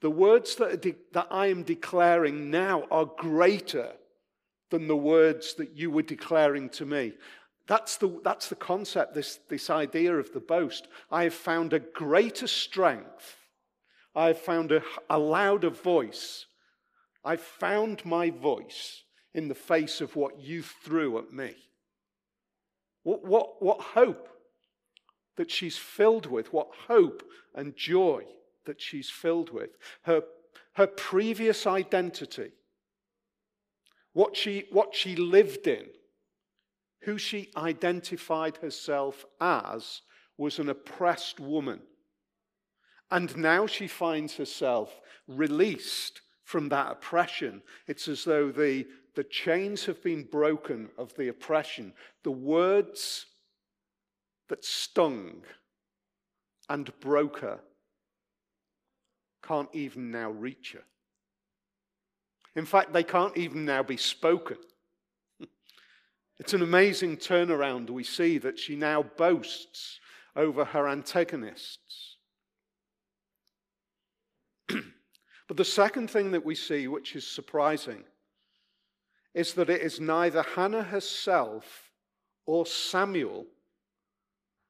The 0.00 0.10
words 0.10 0.54
that, 0.56 0.80
de- 0.80 0.94
that 1.12 1.28
I 1.30 1.48
am 1.48 1.62
declaring 1.62 2.50
now 2.50 2.84
are 2.90 3.04
greater 3.04 3.92
than 4.70 4.86
the 4.86 4.96
words 4.96 5.54
that 5.54 5.76
you 5.76 5.90
were 5.90 6.02
declaring 6.02 6.68
to 6.70 6.86
me. 6.86 7.12
That's 7.70 7.96
the, 7.96 8.20
that's 8.22 8.48
the 8.48 8.56
concept, 8.56 9.14
this, 9.14 9.38
this 9.48 9.70
idea 9.70 10.14
of 10.14 10.32
the 10.32 10.40
boast. 10.40 10.88
I 11.10 11.22
have 11.24 11.34
found 11.34 11.72
a 11.72 11.78
greater 11.78 12.46
strength 12.46 13.36
I've 14.14 14.38
found 14.38 14.72
a, 14.72 14.82
a 15.08 15.18
louder 15.18 15.70
voice. 15.70 16.46
I've 17.24 17.40
found 17.40 18.04
my 18.04 18.30
voice 18.30 19.04
in 19.34 19.48
the 19.48 19.54
face 19.54 20.00
of 20.00 20.16
what 20.16 20.40
you 20.40 20.62
threw 20.62 21.18
at 21.18 21.32
me. 21.32 21.54
What, 23.02 23.24
what, 23.24 23.62
what 23.62 23.80
hope 23.80 24.28
that 25.36 25.50
she's 25.50 25.78
filled 25.78 26.26
with, 26.26 26.52
what 26.52 26.68
hope 26.88 27.22
and 27.54 27.76
joy 27.76 28.24
that 28.66 28.80
she's 28.80 29.08
filled 29.08 29.50
with. 29.50 29.70
Her, 30.02 30.22
her 30.74 30.86
previous 30.86 31.66
identity, 31.66 32.50
what 34.12 34.36
she, 34.36 34.64
what 34.70 34.94
she 34.94 35.14
lived 35.16 35.66
in, 35.66 35.86
who 37.02 37.18
she 37.18 37.50
identified 37.56 38.56
herself 38.58 39.24
as, 39.40 40.02
was 40.36 40.58
an 40.58 40.68
oppressed 40.68 41.40
woman 41.40 41.80
and 43.10 43.36
now 43.36 43.66
she 43.66 43.86
finds 43.86 44.36
herself 44.36 45.00
released 45.26 46.20
from 46.44 46.68
that 46.68 46.92
oppression. 46.92 47.62
It's 47.86 48.08
as 48.08 48.24
though 48.24 48.50
the, 48.50 48.86
the 49.14 49.24
chains 49.24 49.84
have 49.86 50.02
been 50.02 50.24
broken 50.24 50.90
of 50.96 51.14
the 51.16 51.28
oppression. 51.28 51.92
The 52.22 52.30
words 52.30 53.26
that 54.48 54.64
stung 54.64 55.42
and 56.68 56.92
broke 57.00 57.40
her 57.40 57.60
can't 59.42 59.68
even 59.72 60.10
now 60.10 60.30
reach 60.30 60.72
her. 60.72 60.84
In 62.54 62.64
fact, 62.64 62.92
they 62.92 63.04
can't 63.04 63.36
even 63.36 63.64
now 63.64 63.82
be 63.82 63.96
spoken. 63.96 64.58
It's 66.40 66.54
an 66.54 66.62
amazing 66.62 67.18
turnaround 67.18 67.90
we 67.90 68.02
see 68.02 68.38
that 68.38 68.58
she 68.58 68.74
now 68.74 69.02
boasts 69.02 70.00
over 70.34 70.64
her 70.64 70.88
antagonists. 70.88 72.16
but 74.68 75.58
the 75.58 75.66
second 75.66 76.10
thing 76.10 76.30
that 76.30 76.42
we 76.42 76.54
see, 76.54 76.88
which 76.88 77.14
is 77.14 77.26
surprising, 77.26 78.04
is 79.34 79.52
that 79.52 79.68
it 79.68 79.82
is 79.82 80.00
neither 80.00 80.42
Hannah 80.42 80.82
herself 80.82 81.90
or 82.46 82.64
Samuel 82.64 83.44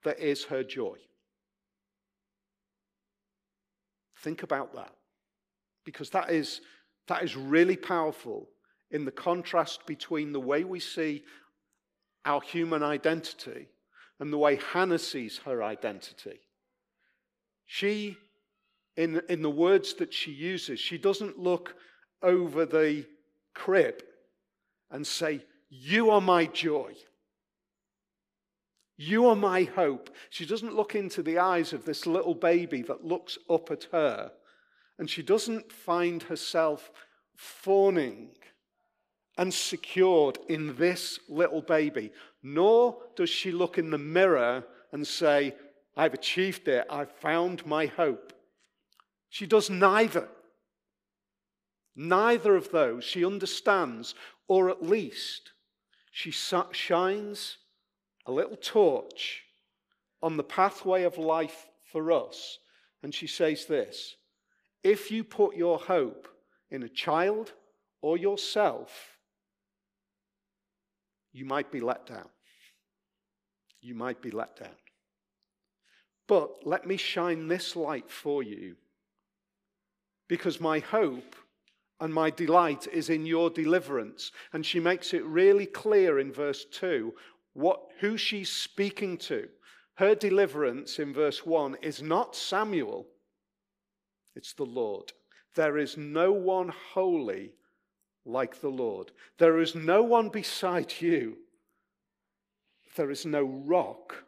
that 0.03 0.19
is 0.19 0.43
her 0.47 0.65
joy. 0.65 0.97
Think 4.19 4.43
about 4.43 4.75
that. 4.75 4.93
Because 5.85 6.11
that 6.11 6.31
is, 6.31 6.63
that 7.07 7.23
is 7.23 7.37
really 7.37 7.77
powerful 7.77 8.49
in 8.91 9.05
the 9.05 9.13
contrast 9.13 9.87
between 9.87 10.33
the 10.33 10.41
way 10.41 10.65
we 10.65 10.81
see 10.81 11.23
our 12.25 12.41
human 12.41 12.83
identity 12.83 13.69
and 14.19 14.33
the 14.33 14.39
way 14.39 14.57
Hannah 14.73 14.99
sees 14.99 15.39
her 15.45 15.63
identity. 15.63 16.41
She, 17.67 18.17
in, 18.97 19.23
in 19.29 19.43
the 19.43 19.51
words 19.51 19.95
that 19.95 20.13
she 20.13 20.31
uses, 20.31 20.79
she 20.79 20.99
doesn't 20.99 21.39
look 21.39 21.75
over 22.23 22.67
the 22.67 23.07
crib 23.55 24.03
and 24.91 25.07
say, 25.07 25.45
You 25.69 26.11
are 26.11 26.21
my 26.21 26.47
joy. 26.47 26.95
You 28.97 29.29
are 29.29 29.37
my 29.37 29.63
hope. 29.63 30.11
She 30.29 30.45
doesn't 30.45 30.77
look 30.77 30.95
into 30.95 31.23
the 31.23 31.39
eyes 31.39 31.73
of 31.73 31.87
this 31.87 32.07
little 32.07 32.35
baby 32.35 32.83
that 32.83 33.03
looks 33.03 33.39
up 33.49 33.71
at 33.71 33.85
her, 33.93 34.33
and 34.99 35.09
she 35.09 35.23
doesn't 35.23 35.73
find 35.73 36.25
herself 36.25 36.91
fawning 37.35 38.33
and 39.41 39.55
secured 39.55 40.39
in 40.51 40.77
this 40.77 41.19
little 41.27 41.63
baby, 41.63 42.13
nor 42.43 42.99
does 43.17 43.31
she 43.31 43.51
look 43.51 43.79
in 43.79 43.91
the 43.91 43.97
mirror 43.97 44.63
and 44.93 45.07
say, 45.07 45.55
I've 45.97 46.13
achieved 46.13 46.69
it, 46.69 46.87
I've 46.91 47.11
found 47.11 47.65
my 47.65 47.87
hope. 47.87 48.35
She 49.31 49.47
does 49.47 49.71
neither. 49.71 50.29
Neither 51.97 52.55
of 52.55 52.71
those. 52.71 53.03
She 53.03 53.25
understands, 53.25 54.15
or 54.47 54.69
at 54.69 54.83
least 54.83 55.53
she 56.13 56.31
shines 56.31 57.57
a 58.27 58.33
little 58.33 58.59
torch 58.59 59.45
on 60.23 60.37
the 60.37 60.45
pathway 60.45 61.05
of 61.05 61.17
life 61.17 61.67
for 61.91 62.13
us. 62.13 62.59
And 63.03 63.15
she 63.15 63.27
says 63.27 63.65
this 63.65 64.17
If 64.85 65.11
you 65.11 65.25
put 65.25 65.57
your 65.57 65.79
hope 65.79 66.29
in 66.71 66.83
a 66.83 66.91
child 66.91 67.53
or 68.03 68.19
yourself, 68.19 69.17
you 71.33 71.45
might 71.45 71.71
be 71.71 71.81
let 71.81 72.07
down. 72.07 72.29
You 73.81 73.95
might 73.95 74.21
be 74.21 74.31
let 74.31 74.57
down. 74.57 74.77
But 76.27 76.67
let 76.67 76.87
me 76.87 76.97
shine 76.97 77.49
this 77.49 77.75
light 77.75 78.11
for 78.11 78.43
you 78.43 78.77
because 80.29 80.61
my 80.61 80.79
hope 80.79 81.35
and 81.99 82.15
my 82.15 82.31
delight 82.31 82.87
is 82.93 83.11
in 83.11 83.27
your 83.27 83.51
deliverance. 83.51 84.33
And 84.53 84.65
she 84.65 84.81
makes 84.81 85.13
it 85.13 85.25
really 85.25 85.67
clear 85.67 86.19
in 86.19 86.33
verse 86.33 86.65
2 86.73 87.13
what, 87.53 87.81
who 88.01 88.17
she's 88.17 88.51
speaking 88.51 89.19
to. 89.19 89.49
Her 89.95 90.15
deliverance 90.15 90.99
in 90.99 91.13
verse 91.13 91.45
1 91.45 91.77
is 91.83 92.01
not 92.01 92.35
Samuel, 92.35 93.07
it's 94.35 94.55
the 94.55 94.65
Lord. 94.65 95.13
There 95.57 95.77
is 95.77 95.97
no 95.97 96.33
one 96.33 96.73
holy 96.95 97.55
like 98.25 98.61
the 98.61 98.69
Lord. 98.69 99.13
There 99.39 99.61
is 99.61 99.75
no 99.75 100.03
one 100.03 100.29
beside 100.29 100.93
you. 101.01 101.39
There 102.97 103.11
is 103.11 103.25
no 103.25 103.43
rock 103.43 104.25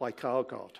like 0.00 0.24
our 0.24 0.42
God. 0.42 0.78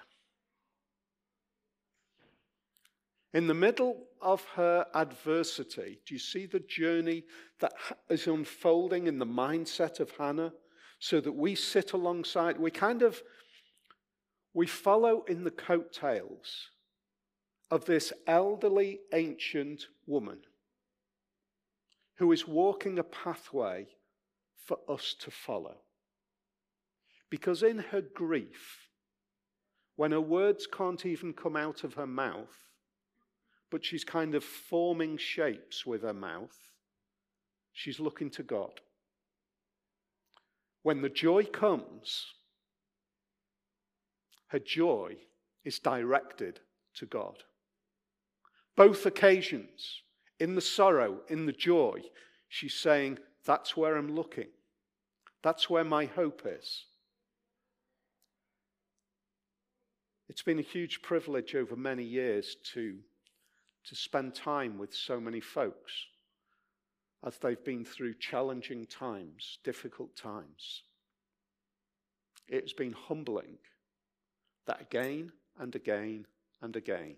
In 3.35 3.47
the 3.47 3.55
middle 3.55 4.05
of 4.21 4.45
her 4.57 4.87
adversity, 4.95 6.01
do 6.07 6.15
you 6.15 6.21
see 6.21 6.47
the 6.47 6.61
journey 6.61 7.25
that 7.61 7.73
is 8.11 8.27
unfolding 8.27 9.07
in 9.07 9.19
the 9.19 9.27
mindset 9.27 10.01
of 10.01 10.11
Hannah? 10.11 10.53
So 10.99 11.21
that 11.21 11.33
we 11.33 11.57
sit 11.57 11.95
alongside, 11.95 12.61
we 12.61 12.71
kind 12.71 13.03
of, 13.03 13.21
we 14.55 14.69
follow 14.69 15.25
in 15.25 15.43
the 15.43 15.51
coattails 15.51 16.69
of 17.73 17.87
this 17.87 18.13
elderly 18.29 19.01
ancient 19.13 19.87
woman 20.07 20.39
who 22.17 22.33
is 22.33 22.47
walking 22.47 22.99
a 22.99 23.05
pathway 23.05 23.87
for 24.67 24.79
us 24.89 25.15
to 25.21 25.31
follow. 25.31 25.77
Because 27.31 27.63
in 27.63 27.79
her 27.79 28.03
grief, 28.03 28.89
when 29.97 30.13
her 30.13 30.21
words 30.21 30.67
can't 30.67 31.05
even 31.07 31.33
come 31.33 31.57
out 31.57 31.85
of 31.85 31.95
her 31.95 32.07
mouth, 32.07 32.57
but 33.71 33.85
she's 33.85 34.05
kind 34.05 34.35
of 34.35 34.45
forming 34.45 35.17
shapes 35.17 35.87
with 35.87 36.03
her 36.03 36.13
mouth, 36.13 36.57
she's 37.73 37.99
looking 37.99 38.31
to 38.31 38.43
God. 38.43 38.81
When 40.83 41.01
the 41.01 41.09
joy 41.09 41.45
comes, 41.45 42.27
her 44.49 44.59
joy 44.59 45.17
is 45.65 45.79
directed 45.79 46.61
to 46.97 47.07
God. 47.07 47.37
Both 48.77 49.07
occasions, 49.07 50.03
in 50.43 50.57
the 50.57 50.61
sorrow, 50.61 51.21
in 51.29 51.47
the 51.47 51.53
joy, 51.53 52.03
she's 52.49 52.75
saying, 52.75 53.17
That's 53.45 53.77
where 53.77 53.95
I'm 53.97 54.13
looking. 54.13 54.49
That's 55.41 55.71
where 55.71 55.85
my 55.85 56.07
hope 56.07 56.43
is. 56.45 56.87
It's 60.29 60.43
been 60.43 60.59
a 60.59 60.63
huge 60.63 61.01
privilege 61.01 61.55
over 61.55 61.77
many 61.77 62.03
years 62.03 62.57
to, 62.75 62.97
to 63.85 63.95
spend 63.95 64.35
time 64.35 64.79
with 64.79 64.93
so 64.93 65.21
many 65.21 65.39
folks 65.39 65.93
as 67.25 67.39
they've 67.39 67.65
been 67.65 67.85
through 67.85 68.15
challenging 68.15 68.87
times, 68.87 69.59
difficult 69.63 70.17
times. 70.17 70.83
It's 72.49 72.73
been 72.73 72.95
humbling 72.95 73.59
that 74.67 74.81
again 74.81 75.31
and 75.61 75.73
again 75.77 76.27
and 76.61 76.75
again 76.75 77.15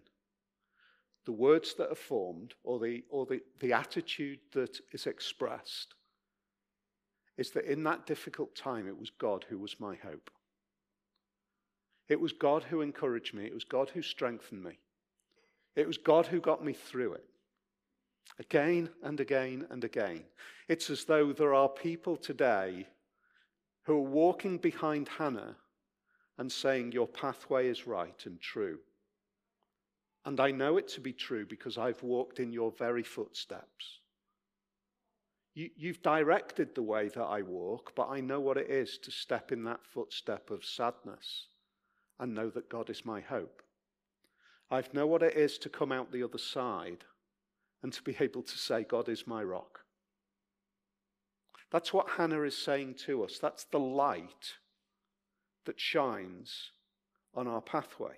the 1.25 1.33
words 1.33 1.75
that 1.75 1.91
are 1.91 1.95
formed 1.97 2.55
or 2.63 2.79
the, 2.79 3.03
or 3.09 3.27
the, 3.27 3.41
the 3.61 3.73
attitude 3.73 4.41
that 4.53 4.79
is 4.93 5.07
expressed 5.07 5.95
is 7.37 7.51
that 7.51 7.65
in 7.65 7.83
that 7.85 8.07
difficult 8.07 8.55
time, 8.55 8.87
it 8.87 8.99
was 8.99 9.11
God 9.11 9.45
who 9.49 9.59
was 9.59 9.81
my 9.81 9.97
hope. 9.97 10.31
It 12.09 12.21
was 12.21 12.33
God 12.33 12.65
who 12.65 12.81
encouraged 12.81 13.35
me. 13.35 13.45
It 13.45 13.55
was 13.55 13.65
God 13.65 13.91
who 13.91 14.03
strengthened 14.03 14.63
me. 14.63 14.79
It 15.75 15.87
was 15.87 15.99
God 15.99 16.27
who 16.27 16.41
got 16.41 16.65
me 16.65 16.73
through 16.73 17.15
it. 17.15 17.25
Again 18.39 18.91
and 19.03 19.21
again 19.21 19.67
and 19.71 19.85
again. 19.85 20.25
It's 20.69 20.91
as 20.91 21.05
though 21.05 21.33
there 21.33 21.55
are 21.55 21.69
people 21.69 22.17
today 22.17 22.87
who 23.85 23.97
are 23.97 24.01
walking 24.01 24.59
behind 24.59 25.09
Hannah 25.09 25.57
and 26.39 26.51
saying, 26.51 26.93
Your 26.93 27.07
pathway 27.07 27.69
is 27.69 27.87
right 27.87 28.21
and 28.27 28.41
true. 28.41 28.79
And 30.25 30.41
I 30.41 30.51
know 30.51 30.79
it 30.79 30.89
to 30.89 31.01
be 31.01 31.13
true 31.13 31.45
because 31.47 31.77
I've 31.77 32.03
walked 32.03 32.41
in 32.41 32.53
your 32.53 32.73
very 32.73 33.03
footsteps. 33.03 34.01
You, 35.55 35.71
have 35.87 36.03
directed 36.03 36.75
the 36.75 36.83
way 36.83 37.09
that 37.09 37.23
I 37.23 37.43
walk, 37.43 37.93
but 37.95 38.09
I 38.09 38.21
know 38.21 38.41
what 38.41 38.57
it 38.57 38.69
is 38.69 38.99
to 38.99 39.13
step 39.13 39.53
in 39.53 39.63
that 39.65 39.87
footstep 39.87 40.51
of 40.51 40.65
sadness 40.65 41.47
and 42.19 42.35
know 42.35 42.51
that 42.51 42.69
God 42.69 42.91
is 42.91 43.05
my 43.05 43.21
hope. 43.21 43.63
I 44.71 44.83
know 44.93 45.07
what 45.07 45.23
it 45.23 45.37
is 45.37 45.59
to 45.59 45.69
come 45.69 45.93
out 45.93 46.11
the 46.11 46.25
other 46.25 46.39
side 46.39 47.05
and 47.83 47.93
to 47.93 48.03
be 48.03 48.17
able 48.21 48.43
to 48.43 48.59
say, 48.59 48.83
God 48.83 49.09
is 49.09 49.27
my 49.27 49.45
rock. 49.45 49.81
That's 51.71 51.93
what 51.93 52.11
Hannah 52.11 52.43
is 52.43 52.57
saying 52.57 52.95
to 53.07 53.25
us. 53.25 53.39
That's 53.39 53.65
the 53.65 53.79
light 53.79 54.55
that 55.67 55.79
shines 55.79 56.71
on 57.35 57.47
our 57.47 57.61
pathway. 57.61 58.17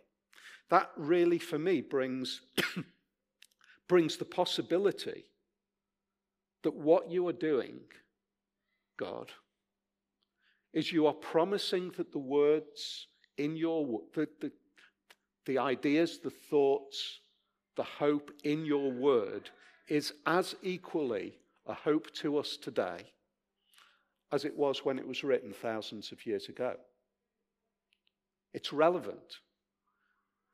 That 0.70 0.90
really, 0.96 1.38
for 1.38 1.58
me, 1.58 1.80
brings, 1.80 2.40
brings 3.88 4.16
the 4.16 4.24
possibility 4.24 5.24
that 6.62 6.74
what 6.74 7.10
you 7.10 7.26
are 7.28 7.32
doing, 7.32 7.80
God, 8.98 9.30
is 10.72 10.92
you 10.92 11.06
are 11.06 11.14
promising 11.14 11.92
that 11.96 12.12
the 12.12 12.18
words 12.18 13.06
in 13.38 13.56
your 13.56 14.00
the, 14.14 14.28
the, 14.40 14.50
the 15.44 15.58
ideas, 15.58 16.18
the 16.18 16.30
thoughts, 16.30 17.20
the 17.76 17.84
hope 17.84 18.32
in 18.42 18.64
your 18.64 18.90
word 18.90 19.50
is 19.88 20.12
as 20.26 20.56
equally 20.62 21.38
a 21.66 21.74
hope 21.74 22.12
to 22.14 22.38
us 22.38 22.56
today 22.56 23.12
as 24.32 24.44
it 24.44 24.56
was 24.56 24.84
when 24.84 24.98
it 24.98 25.06
was 25.06 25.22
written 25.22 25.52
thousands 25.52 26.10
of 26.10 26.26
years 26.26 26.48
ago. 26.48 26.74
It's 28.52 28.72
relevant 28.72 29.38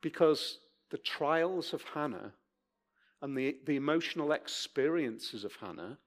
because 0.03 0.59
the 0.91 0.97
trials 0.99 1.73
of 1.73 1.81
Hannah 1.93 2.33
and 3.23 3.35
the, 3.35 3.55
the 3.65 3.77
emotional 3.77 4.33
experiences 4.33 5.45
of 5.45 5.55
Hannah 5.55 5.97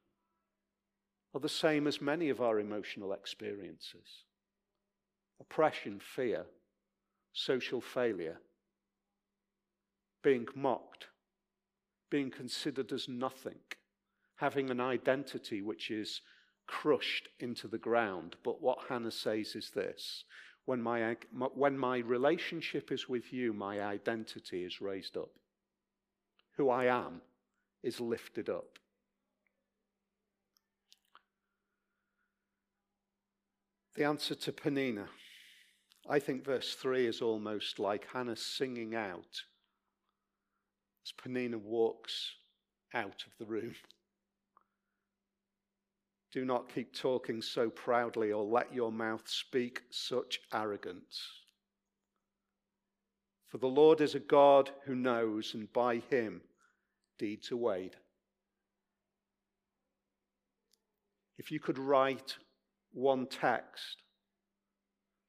are 1.35 1.41
the 1.41 1.49
same 1.49 1.89
as 1.89 2.01
many 2.01 2.29
of 2.29 2.41
our 2.41 2.61
emotional 2.61 3.13
experiences 3.13 4.25
oppression, 5.39 6.01
fear, 6.01 6.47
social 7.35 7.81
failure, 7.81 8.41
being 10.25 10.47
mocked, 10.55 11.09
being 12.11 12.31
considered 12.31 12.91
as 12.91 13.07
nothing, 13.07 13.59
having 14.37 14.71
an 14.71 14.81
identity 14.81 15.61
which 15.61 15.91
is 15.91 16.23
crushed 16.67 17.29
into 17.39 17.69
the 17.69 17.77
ground. 17.77 18.37
But 18.43 18.63
what 18.63 18.79
Hannah 18.89 19.11
says 19.11 19.55
is 19.55 19.71
this 19.75 20.25
When 20.67 20.83
my, 20.83 21.17
when 21.55 21.79
my 21.79 21.99
relationship 21.99 22.91
is 22.91 23.09
with 23.09 23.33
you, 23.33 23.53
my 23.53 23.81
identity 23.81 24.65
is 24.65 24.81
raised 24.81 25.17
up. 25.17 25.31
Who 26.57 26.71
I 26.71 26.87
am 26.87 27.23
is 27.83 28.01
lifted 28.01 28.49
up. 28.49 28.79
The 33.95 34.05
answer 34.05 34.35
to 34.35 34.53
Penina. 34.53 35.07
I 36.09 36.19
think 36.19 36.45
verse 36.45 36.75
3 36.75 37.07
is 37.07 37.23
almost 37.23 37.79
like 37.79 38.07
Hannah 38.13 38.37
singing 38.37 38.95
out 38.95 39.43
as 41.05 41.13
Penina 41.13 41.57
walks 41.57 42.33
out 42.93 43.25
of 43.27 43.33
the 43.39 43.47
room. 43.47 43.75
Do 46.37 46.45
not 46.45 46.69
keep 46.69 46.93
talking 46.93 47.41
so 47.41 47.71
proudly 47.71 48.31
or 48.31 48.45
let 48.45 48.71
your 48.71 48.93
mouth 48.93 49.27
speak 49.27 49.81
such 49.89 50.39
arrogance. 50.53 51.19
For 53.47 53.57
the 53.57 53.69
Lord 53.69 54.03
is 54.03 54.15
a 54.15 54.21
God 54.21 54.71
who 54.85 54.95
knows, 54.95 55.55
and 55.55 55.73
by 55.73 56.03
him 56.11 56.43
deeds 57.19 57.51
are 57.53 57.57
weighed. 57.57 57.97
If 61.39 61.51
you 61.51 61.59
could 61.59 61.79
write 61.79 62.37
one 62.93 63.27
text 63.29 64.03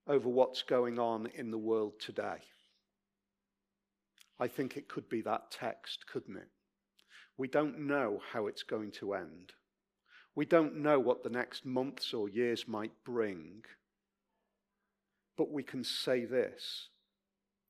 over 0.08 0.28
what's 0.28 0.62
going 0.62 1.00
on 1.00 1.28
in 1.28 1.52
the 1.52 1.58
world 1.58 2.02
today, 2.02 2.44
I 4.42 4.50
think 4.50 4.76
it 4.76 4.90
could 4.90 5.08
be 5.08 5.22
that 5.22 5.52
text, 5.52 6.04
couldn't 6.12 6.36
it? 6.36 6.50
We 7.38 7.48
don't 7.48 7.88
know 7.88 8.20
how 8.34 8.48
it's 8.48 8.64
going 8.64 8.92
to 9.00 9.14
end. 9.14 9.54
We 10.38 10.46
don't 10.46 10.76
know 10.76 11.00
what 11.00 11.24
the 11.24 11.32
next 11.32 11.66
months 11.66 12.14
or 12.14 12.30
years 12.30 12.68
might 12.68 12.92
bring. 13.04 13.64
But 15.36 15.52
we 15.52 15.64
can 15.64 15.84
say 15.84 16.26
this 16.26 16.90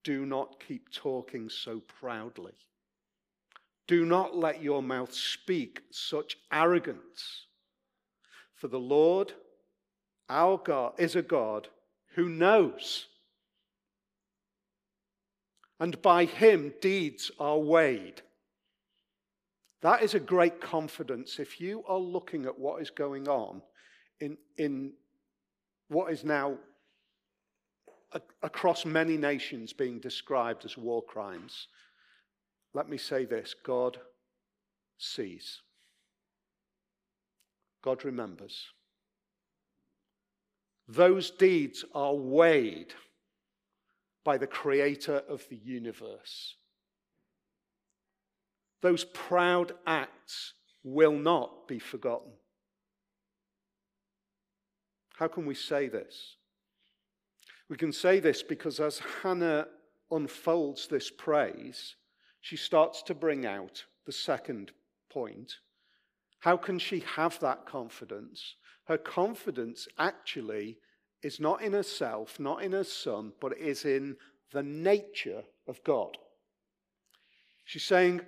do 0.03 0.25
not 0.25 0.61
keep 0.67 0.91
talking 0.91 1.47
so 1.47 1.79
proudly. 1.79 2.51
Do 3.87 4.05
not 4.05 4.35
let 4.35 4.61
your 4.61 4.83
mouth 4.83 5.13
speak 5.13 5.83
such 5.91 6.35
arrogance. 6.51 7.45
For 8.53 8.67
the 8.67 8.79
Lord, 8.79 9.31
our 10.27 10.57
God, 10.57 10.91
is 10.97 11.15
a 11.15 11.21
God 11.21 11.69
who 12.15 12.27
knows. 12.27 13.05
And 15.79 16.01
by 16.01 16.25
him, 16.25 16.73
deeds 16.81 17.31
are 17.39 17.59
weighed. 17.59 18.23
That 19.81 20.01
is 20.01 20.15
a 20.15 20.19
great 20.19 20.59
confidence. 20.59 21.39
If 21.39 21.61
you 21.61 21.83
are 21.87 21.99
looking 21.99 22.45
at 22.45 22.57
what 22.57 22.81
is 22.81 22.89
going 22.89 23.27
on 23.27 23.61
in, 24.19 24.37
in 24.57 24.93
what 25.87 26.11
is 26.11 26.23
now 26.23 26.57
a, 28.13 28.21
across 28.41 28.85
many 28.85 29.17
nations 29.17 29.73
being 29.73 29.99
described 29.99 30.65
as 30.65 30.77
war 30.77 31.03
crimes, 31.03 31.67
let 32.73 32.89
me 32.89 32.97
say 32.97 33.25
this 33.25 33.53
God 33.63 33.97
sees, 34.97 35.61
God 37.83 38.03
remembers. 38.03 38.65
Those 40.87 41.31
deeds 41.31 41.83
are 41.93 42.15
weighed 42.15 42.93
by 44.23 44.37
the 44.37 44.47
creator 44.47 45.21
of 45.29 45.43
the 45.49 45.57
universe. 45.57 46.55
Those 48.81 49.05
proud 49.05 49.73
acts 49.85 50.53
will 50.83 51.13
not 51.13 51.67
be 51.67 51.79
forgotten. 51.79 52.31
How 55.17 55.27
can 55.27 55.45
we 55.45 55.55
say 55.55 55.87
this? 55.87 56.35
We 57.69 57.75
can 57.75 57.91
say 57.91 58.19
this 58.19 58.43
because 58.43 58.79
as 58.79 59.01
Hannah 59.21 59.67
unfolds 60.11 60.87
this 60.87 61.09
praise, 61.09 61.95
she 62.39 62.55
starts 62.55 63.01
to 63.03 63.15
bring 63.15 63.45
out 63.45 63.83
the 64.05 64.11
second 64.11 64.71
point. 65.09 65.55
How 66.39 66.55
can 66.55 66.79
she 66.79 66.99
have 67.15 67.39
that 67.39 67.65
confidence? 67.65 68.55
Her 68.85 68.97
confidence 68.97 69.87
actually 69.97 70.77
is 71.23 71.39
not 71.39 71.61
in 71.61 71.73
herself, 71.73 72.39
not 72.39 72.63
in 72.63 72.71
her 72.71 72.83
son, 72.83 73.33
but 73.41 73.57
is 73.57 73.83
in 73.83 74.15
the 74.53 74.63
nature 74.63 75.43
of 75.67 75.83
God. 75.83 76.15
She's 77.65 77.83
saying, 77.83 78.21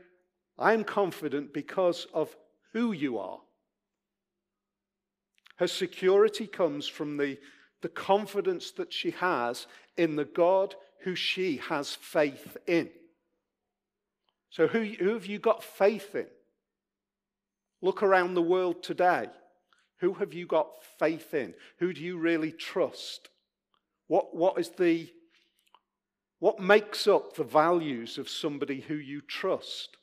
I'm 0.60 0.84
confident 0.84 1.54
because 1.54 2.06
of 2.14 2.36
who 2.74 2.92
you 2.92 3.18
are. 3.18 3.40
Her 5.58 5.68
security 5.68 6.48
comes 6.48 6.88
from 6.88 7.18
the, 7.18 7.38
the 7.82 7.90
confidence 7.90 8.72
that 8.72 8.94
she 8.94 9.12
has 9.12 9.68
in 9.98 10.16
the 10.16 10.26
God 10.26 10.76
who 11.04 11.16
she 11.16 11.58
has 11.58 11.96
faith 11.96 12.58
in. 12.68 12.90
So, 14.50 14.68
who, 14.68 14.84
who 14.84 15.14
have 15.14 15.26
you 15.26 15.40
got 15.40 15.64
faith 15.64 16.16
in? 16.16 16.28
Look 17.82 18.04
around 18.04 18.34
the 18.34 18.42
world 18.42 18.84
today. 18.84 19.30
Who 20.00 20.14
have 20.16 20.34
you 20.34 20.46
got 20.46 20.70
faith 20.98 21.34
in? 21.34 21.54
Who 21.80 21.94
do 21.94 22.02
you 22.02 22.18
really 22.18 22.52
trust? 22.52 23.30
What, 24.08 24.36
what 24.36 24.60
is 24.60 24.70
the 24.70 25.10
what 26.40 26.62
makes 26.62 27.06
up 27.06 27.36
the 27.36 27.44
values 27.44 28.18
of 28.18 28.30
somebody 28.30 28.80
who 28.80 28.96
you 28.96 29.20
trust? 29.20 29.98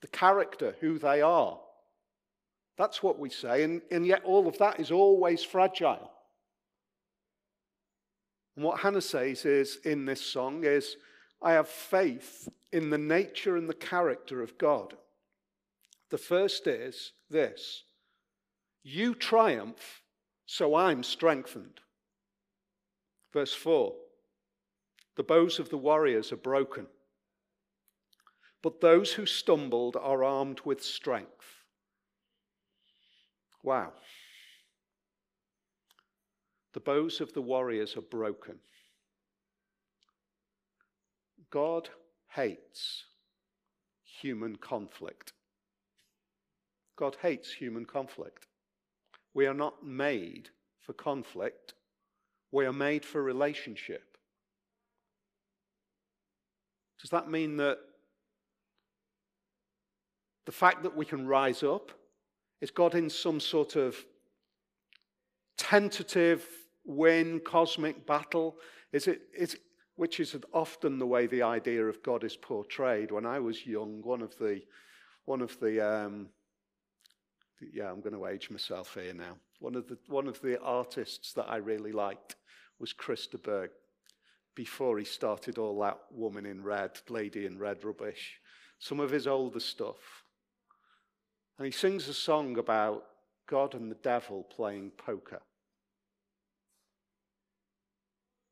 The 0.00 0.08
character, 0.08 0.74
who 0.80 0.98
they 0.98 1.20
are. 1.20 1.58
That's 2.76 3.02
what 3.02 3.18
we 3.18 3.28
say, 3.28 3.62
and, 3.62 3.82
and 3.90 4.06
yet 4.06 4.24
all 4.24 4.48
of 4.48 4.58
that 4.58 4.80
is 4.80 4.90
always 4.90 5.42
fragile. 5.44 6.10
And 8.56 8.64
what 8.64 8.80
Hannah 8.80 9.02
says 9.02 9.44
is 9.44 9.78
in 9.84 10.06
this 10.06 10.20
song 10.20 10.64
is, 10.64 10.96
I 11.42 11.52
have 11.52 11.68
faith 11.68 12.48
in 12.72 12.90
the 12.90 12.98
nature 12.98 13.56
and 13.56 13.68
the 13.68 13.74
character 13.74 14.42
of 14.42 14.58
God. 14.58 14.94
The 16.10 16.18
first 16.18 16.66
is 16.66 17.12
this 17.28 17.84
You 18.82 19.14
triumph, 19.14 20.02
so 20.46 20.74
I'm 20.74 21.02
strengthened. 21.02 21.80
Verse 23.32 23.54
4 23.54 23.94
The 25.16 25.22
bows 25.22 25.58
of 25.58 25.68
the 25.68 25.78
warriors 25.78 26.32
are 26.32 26.36
broken 26.36 26.86
but 28.62 28.80
those 28.80 29.12
who 29.12 29.26
stumbled 29.26 29.96
are 29.96 30.22
armed 30.22 30.60
with 30.64 30.82
strength. 30.82 31.64
Wow. 33.62 33.92
The 36.72 36.80
bows 36.80 37.20
of 37.20 37.32
the 37.32 37.42
warriors 37.42 37.96
are 37.96 38.02
broken. 38.02 38.58
God 41.50 41.88
hates 42.34 43.04
human 44.04 44.56
conflict. 44.56 45.32
God 46.96 47.16
hates 47.22 47.52
human 47.52 47.86
conflict. 47.86 48.46
We 49.34 49.46
are 49.46 49.54
not 49.54 49.84
made 49.84 50.50
for 50.80 50.92
conflict, 50.92 51.74
we 52.52 52.66
are 52.66 52.72
made 52.72 53.04
for 53.04 53.22
relationship. 53.22 54.16
Does 57.00 57.10
that 57.10 57.30
mean 57.30 57.56
that 57.58 57.78
the 60.50 60.56
fact 60.56 60.82
that 60.82 60.96
we 60.96 61.04
can 61.04 61.28
rise 61.28 61.62
up? 61.62 61.92
Is 62.60 62.72
God 62.72 62.96
in 62.96 63.08
some 63.08 63.38
sort 63.38 63.76
of 63.76 63.94
tentative 65.56 66.44
win, 66.84 67.38
cosmic 67.38 68.04
battle? 68.04 68.56
Is 68.90 69.06
it, 69.06 69.20
is, 69.32 69.56
which 69.94 70.18
is 70.18 70.36
often 70.52 70.98
the 70.98 71.06
way 71.06 71.28
the 71.28 71.42
idea 71.42 71.86
of 71.86 72.02
God 72.02 72.24
is 72.24 72.36
portrayed. 72.36 73.12
When 73.12 73.26
I 73.26 73.38
was 73.38 73.64
young, 73.64 74.02
one 74.02 74.22
of 74.22 74.36
the, 74.38 74.62
one 75.24 75.40
of 75.40 75.56
the, 75.60 75.80
um, 75.80 76.30
yeah, 77.72 77.88
I'm 77.88 78.00
going 78.00 78.16
to 78.16 78.26
age 78.26 78.50
myself 78.50 78.94
here 78.94 79.14
now. 79.14 79.36
One 79.60 79.76
of 79.76 79.86
the, 79.86 79.98
one 80.08 80.26
of 80.26 80.42
the 80.42 80.60
artists 80.60 81.32
that 81.34 81.48
I 81.48 81.58
really 81.58 81.92
liked 81.92 82.34
was 82.80 82.92
Chris 82.92 83.28
de 83.28 83.38
Burgh 83.38 83.70
before 84.56 84.98
he 84.98 85.04
started 85.04 85.58
all 85.58 85.78
that 85.82 86.00
woman 86.10 86.44
in 86.44 86.64
red, 86.64 86.98
lady 87.08 87.46
in 87.46 87.56
red 87.56 87.84
rubbish. 87.84 88.40
Some 88.80 88.98
of 88.98 89.12
his 89.12 89.28
older 89.28 89.60
stuff 89.60 90.19
and 91.60 91.66
he 91.66 91.72
sings 91.72 92.08
a 92.08 92.14
song 92.14 92.56
about 92.56 93.04
God 93.46 93.74
and 93.74 93.90
the 93.90 93.96
devil 93.96 94.44
playing 94.44 94.92
poker. 94.96 95.42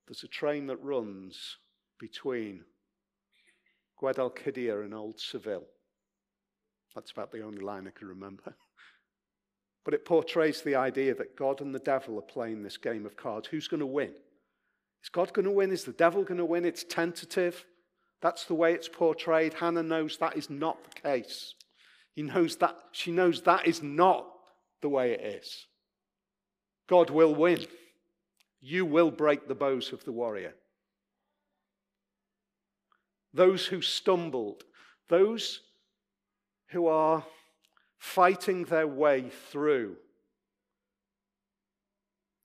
There's 0.07 0.25
a 0.25 0.29
train 0.29 0.67
that 0.67 0.85
runs 0.85 1.57
between 1.99 2.65
Guadalquivir 3.99 4.85
and 4.85 4.93
Old 4.93 5.19
Seville. 5.19 5.65
That's 6.95 7.11
about 7.11 7.33
the 7.33 7.41
only 7.41 7.63
line 7.63 7.87
I 7.89 7.99
can 7.99 8.09
remember. 8.09 8.55
But 9.87 9.95
it 9.95 10.05
portrays 10.05 10.61
the 10.61 10.75
idea 10.75 11.15
that 11.15 11.35
God 11.35 11.63
and 11.63 11.75
the 11.75 11.79
devil 11.79 12.19
are 12.19 12.33
playing 12.35 12.63
this 12.63 12.77
game 12.77 13.07
of 13.07 13.17
cards. 13.17 13.49
Who's 13.49 13.69
going 13.69 13.81
to 13.81 13.87
win? 13.87 14.13
Is 15.03 15.09
God 15.09 15.33
going 15.33 15.47
to 15.47 15.51
win? 15.51 15.73
Is 15.73 15.85
the 15.85 15.93
devil 15.93 16.25
going 16.25 16.37
to 16.37 16.45
win? 16.45 16.67
It's 16.67 16.85
tentative. 16.85 17.65
That's 18.21 18.45
the 18.45 18.55
way 18.55 18.75
it's 18.75 18.89
portrayed. 18.89 19.55
Hannah 19.55 19.83
knows 19.83 20.19
that 20.19 20.37
is 20.37 20.51
not 20.51 20.77
the 20.85 21.01
case. 21.01 21.55
He 22.15 22.23
knows 22.23 22.57
that, 22.57 22.77
she 22.93 23.13
knows 23.13 23.43
that 23.43 23.67
is 23.67 23.83
not 23.83 24.27
the 24.81 24.89
way 24.89 25.13
it 25.13 25.21
is. 25.21 25.67
God 26.89 27.11
will 27.11 27.35
win. 27.35 27.67
you 28.61 28.85
will 28.85 29.11
break 29.11 29.47
the 29.47 29.55
bows 29.55 29.93
of 29.93 30.05
the 30.05 30.13
warrior. 30.13 30.55
Those 33.33 33.67
who 33.67 33.83
stumbled, 33.83 34.65
those 35.09 35.61
who 36.69 36.87
are 36.87 37.25
fighting 37.99 38.65
their 38.65 38.87
way 38.87 39.31
through, 39.51 39.97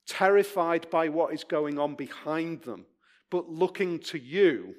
terrified 0.05 0.89
by 0.89 1.09
what 1.09 1.33
is 1.33 1.43
going 1.43 1.79
on 1.79 1.95
behind 1.95 2.61
them, 2.63 2.85
but 3.29 3.49
looking 3.49 3.99
to 3.99 4.19
you, 4.19 4.75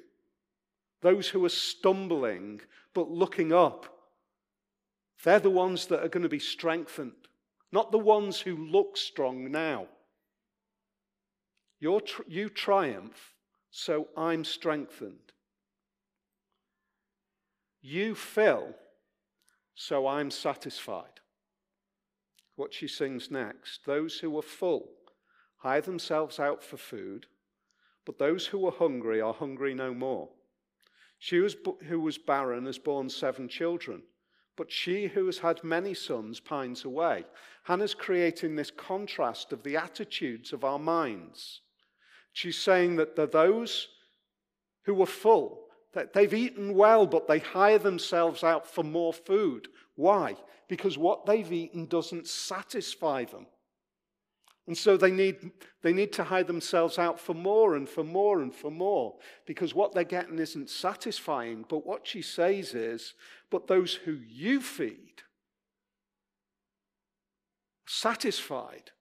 those 1.01 1.27
who 1.27 1.43
are 1.43 1.49
stumbling 1.49 2.61
but 2.93 3.09
looking 3.09 3.51
up, 3.51 3.94
they're 5.25 5.39
the 5.39 5.49
ones 5.49 5.87
that 5.87 6.03
are 6.03 6.07
going 6.07 6.23
to 6.23 6.29
be 6.29 6.39
strengthened, 6.39 7.11
not 7.71 7.91
the 7.91 7.97
ones 7.97 8.39
who 8.39 8.55
look 8.55 8.95
strong 8.95 9.51
now. 9.51 9.87
Tr- 11.81 12.21
you 12.27 12.47
triumph, 12.49 13.33
so 13.71 14.07
I'm 14.15 14.43
strengthened. 14.43 15.33
You 17.81 18.13
fill, 18.13 18.75
so 19.73 20.05
I'm 20.05 20.29
satisfied. 20.29 21.19
What 22.55 22.73
she 22.73 22.87
sings 22.87 23.31
next 23.31 23.83
those 23.85 24.19
who 24.19 24.37
are 24.37 24.43
full 24.43 24.89
hire 25.57 25.81
themselves 25.81 26.39
out 26.39 26.63
for 26.63 26.77
food, 26.77 27.25
but 28.05 28.19
those 28.19 28.45
who 28.45 28.67
are 28.67 28.71
hungry 28.71 29.19
are 29.19 29.33
hungry 29.33 29.73
no 29.73 29.91
more. 29.91 30.29
She 31.17 31.39
was, 31.39 31.55
who 31.87 31.99
was 31.99 32.19
barren 32.19 32.67
has 32.67 32.77
borne 32.77 33.09
seven 33.09 33.49
children, 33.49 34.03
but 34.57 34.71
she 34.71 35.07
who 35.07 35.25
has 35.25 35.39
had 35.39 35.63
many 35.63 35.93
sons 35.93 36.39
pines 36.39 36.85
away. 36.85 37.25
Hannah's 37.63 37.93
creating 37.93 38.55
this 38.55 38.71
contrast 38.71 39.51
of 39.51 39.63
the 39.63 39.75
attitudes 39.75 40.53
of 40.53 40.63
our 40.63 40.79
minds. 40.79 41.61
She's 42.33 42.57
saying 42.57 42.95
that 42.97 43.15
there 43.15 43.25
are 43.25 43.27
those 43.27 43.87
who 44.83 45.01
are 45.01 45.07
full, 45.07 45.65
that 45.93 46.13
they've 46.13 46.33
eaten 46.33 46.73
well, 46.75 47.05
but 47.07 47.27
they 47.27 47.39
hire 47.39 47.79
themselves 47.79 48.43
out 48.43 48.67
for 48.67 48.83
more 48.83 49.13
food. 49.13 49.67
Why? 49.95 50.35
Because 50.67 50.97
what 50.97 51.25
they've 51.25 51.51
eaten 51.51 51.85
doesn't 51.85 52.27
satisfy 52.27 53.25
them. 53.25 53.47
And 54.67 54.77
so 54.77 54.97
they 54.97 55.11
need, 55.11 55.51
they 55.83 55.93
need 55.93 56.11
to 56.13 56.23
hire 56.23 56.43
themselves 56.43 56.97
out 56.97 57.19
for 57.19 57.35
more 57.35 57.75
and 57.75 57.87
for 57.87 58.03
more 58.03 58.41
and 58.41 58.53
for 58.53 58.71
more 58.71 59.15
because 59.45 59.75
what 59.75 59.93
they're 59.93 60.03
getting 60.03 60.39
isn't 60.39 60.69
satisfying. 60.69 61.65
But 61.69 61.85
what 61.85 62.07
she 62.07 62.23
says 62.23 62.73
is, 62.73 63.13
but 63.51 63.67
those 63.67 63.93
who 63.93 64.13
you 64.27 64.61
feed, 64.61 65.21
satisfied. 67.85 68.91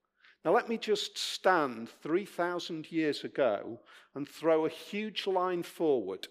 Now, 0.45 0.53
let 0.53 0.69
me 0.69 0.77
just 0.77 1.17
stand 1.17 1.89
3,000 2.03 2.93
years 2.93 3.25
ago 3.25 3.81
and 4.15 4.29
throw 4.29 4.67
a 4.67 4.71
huge 4.71 5.27
line 5.27 5.63
forward, 5.63 6.29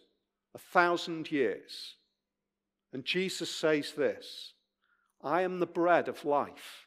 a 0.54 0.60
thousand 0.60 1.32
years. 1.32 1.96
And 2.94 3.04
Jesus 3.04 3.50
says 3.50 3.94
this 3.94 4.54
I 5.24 5.42
am 5.42 5.60
the 5.60 5.66
bread 5.66 6.08
of 6.08 6.24
life. 6.24 6.83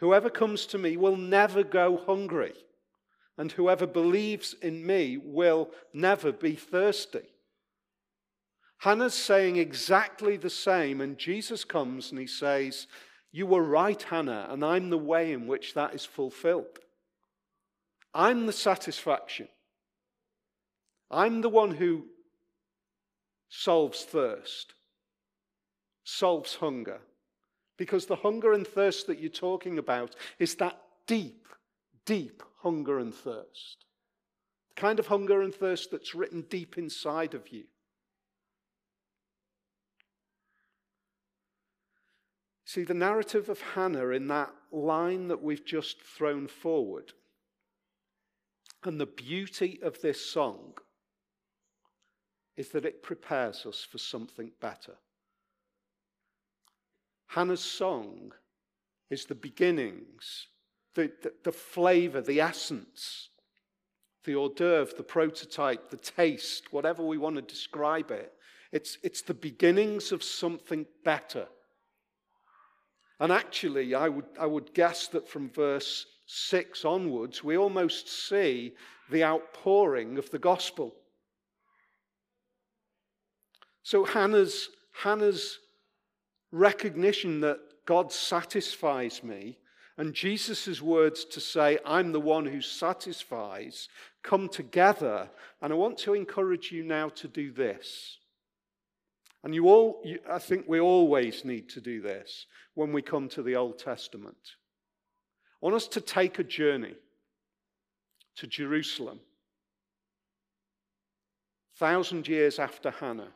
Whoever 0.00 0.30
comes 0.30 0.66
to 0.66 0.78
me 0.78 0.96
will 0.96 1.16
never 1.16 1.62
go 1.62 1.96
hungry, 1.96 2.54
and 3.36 3.52
whoever 3.52 3.86
believes 3.86 4.54
in 4.62 4.84
me 4.84 5.18
will 5.18 5.70
never 5.92 6.32
be 6.32 6.54
thirsty. 6.54 7.28
Hannah's 8.78 9.14
saying 9.14 9.56
exactly 9.56 10.38
the 10.38 10.50
same, 10.50 11.00
and 11.00 11.18
Jesus 11.18 11.64
comes 11.64 12.10
and 12.10 12.18
he 12.18 12.26
says, 12.26 12.86
you 13.32 13.46
were 13.46 13.62
right, 13.62 14.02
Hannah, 14.02 14.48
and 14.50 14.64
I'm 14.64 14.90
the 14.90 14.98
way 14.98 15.32
in 15.32 15.46
which 15.46 15.74
that 15.74 15.94
is 15.94 16.04
fulfilled. 16.04 16.78
I'm 18.12 18.46
the 18.46 18.52
satisfaction. 18.52 19.48
I'm 21.10 21.42
the 21.42 21.48
one 21.48 21.72
who 21.72 22.06
solves 23.48 24.02
thirst, 24.04 24.72
solves 26.04 26.56
hunger. 26.56 27.00
Because 27.80 28.04
the 28.04 28.16
hunger 28.16 28.52
and 28.52 28.66
thirst 28.66 29.06
that 29.06 29.20
you're 29.20 29.30
talking 29.30 29.78
about 29.78 30.14
is 30.38 30.54
that 30.56 30.78
deep, 31.06 31.48
deep 32.04 32.42
hunger 32.58 32.98
and 32.98 33.14
thirst. 33.14 33.86
The 34.68 34.80
kind 34.82 34.98
of 34.98 35.06
hunger 35.06 35.40
and 35.40 35.54
thirst 35.54 35.90
that's 35.90 36.14
written 36.14 36.42
deep 36.50 36.76
inside 36.76 37.32
of 37.32 37.48
you. 37.48 37.64
See, 42.66 42.84
the 42.84 42.92
narrative 42.92 43.48
of 43.48 43.62
Hannah 43.62 44.08
in 44.08 44.28
that 44.28 44.52
line 44.70 45.28
that 45.28 45.42
we've 45.42 45.64
just 45.64 46.02
thrown 46.02 46.48
forward, 46.48 47.14
and 48.84 49.00
the 49.00 49.06
beauty 49.06 49.80
of 49.82 50.02
this 50.02 50.30
song 50.30 50.74
is 52.58 52.68
that 52.72 52.84
it 52.84 53.02
prepares 53.02 53.64
us 53.64 53.82
for 53.90 53.96
something 53.96 54.50
better. 54.60 54.98
Hannah's 57.30 57.62
song 57.62 58.32
is 59.08 59.24
the 59.24 59.36
beginnings, 59.36 60.48
the, 60.94 61.12
the, 61.22 61.32
the 61.44 61.52
flavor, 61.52 62.20
the 62.20 62.40
essence, 62.40 63.28
the 64.24 64.34
hors 64.34 64.48
d'oeuvre, 64.48 64.96
the 64.96 65.04
prototype, 65.04 65.90
the 65.90 65.96
taste, 65.96 66.72
whatever 66.72 67.04
we 67.04 67.18
want 67.18 67.36
to 67.36 67.42
describe 67.42 68.10
it. 68.10 68.32
It's, 68.72 68.98
it's 69.04 69.22
the 69.22 69.34
beginnings 69.34 70.10
of 70.10 70.24
something 70.24 70.86
better. 71.04 71.46
And 73.20 73.30
actually, 73.30 73.94
I 73.94 74.08
would, 74.08 74.26
I 74.38 74.46
would 74.46 74.74
guess 74.74 75.06
that 75.08 75.28
from 75.28 75.50
verse 75.50 76.06
6 76.26 76.84
onwards, 76.84 77.44
we 77.44 77.56
almost 77.56 78.08
see 78.08 78.72
the 79.08 79.22
outpouring 79.22 80.18
of 80.18 80.28
the 80.30 80.38
gospel. 80.40 80.96
So 83.84 84.04
Hannah's, 84.04 84.70
Hannah's 84.92 85.60
recognition 86.52 87.40
that 87.40 87.58
God 87.86 88.12
satisfies 88.12 89.22
me 89.22 89.58
and 90.00 90.14
Jesus' 90.14 90.80
words 90.80 91.26
to 91.26 91.40
say, 91.40 91.78
I'm 91.84 92.12
the 92.12 92.20
one 92.20 92.46
who 92.46 92.62
satisfies, 92.62 93.90
come 94.22 94.48
together. 94.48 95.28
And 95.60 95.74
I 95.74 95.76
want 95.76 95.98
to 95.98 96.14
encourage 96.14 96.72
you 96.72 96.84
now 96.84 97.10
to 97.10 97.28
do 97.28 97.52
this. 97.52 98.16
And 99.44 99.54
you 99.54 99.68
all, 99.68 100.00
you, 100.02 100.18
I 100.26 100.38
think 100.38 100.64
we 100.66 100.80
always 100.80 101.44
need 101.44 101.68
to 101.68 101.82
do 101.82 102.00
this 102.00 102.46
when 102.72 102.94
we 102.94 103.02
come 103.02 103.28
to 103.28 103.42
the 103.42 103.56
Old 103.56 103.78
Testament. 103.78 104.38
I 105.62 105.66
want 105.66 105.76
us 105.76 105.88
to 105.88 106.00
take 106.00 106.38
a 106.38 106.44
journey 106.44 106.94
to 108.36 108.46
Jerusalem, 108.46 109.20
thousand 111.76 112.26
years 112.26 112.58
after 112.58 112.90
Hannah. 112.90 113.32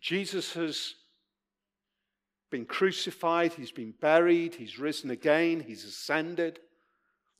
Jesus 0.00 0.52
has 0.52 0.96
been 2.50 2.64
crucified, 2.64 3.52
he's 3.52 3.72
been 3.72 3.94
buried, 4.00 4.54
he's 4.54 4.78
risen 4.78 5.10
again, 5.10 5.64
he's 5.66 5.84
ascended. 5.84 6.60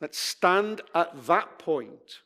Let's 0.00 0.18
stand 0.18 0.82
at 0.94 1.26
that 1.26 1.58
point 1.58 2.20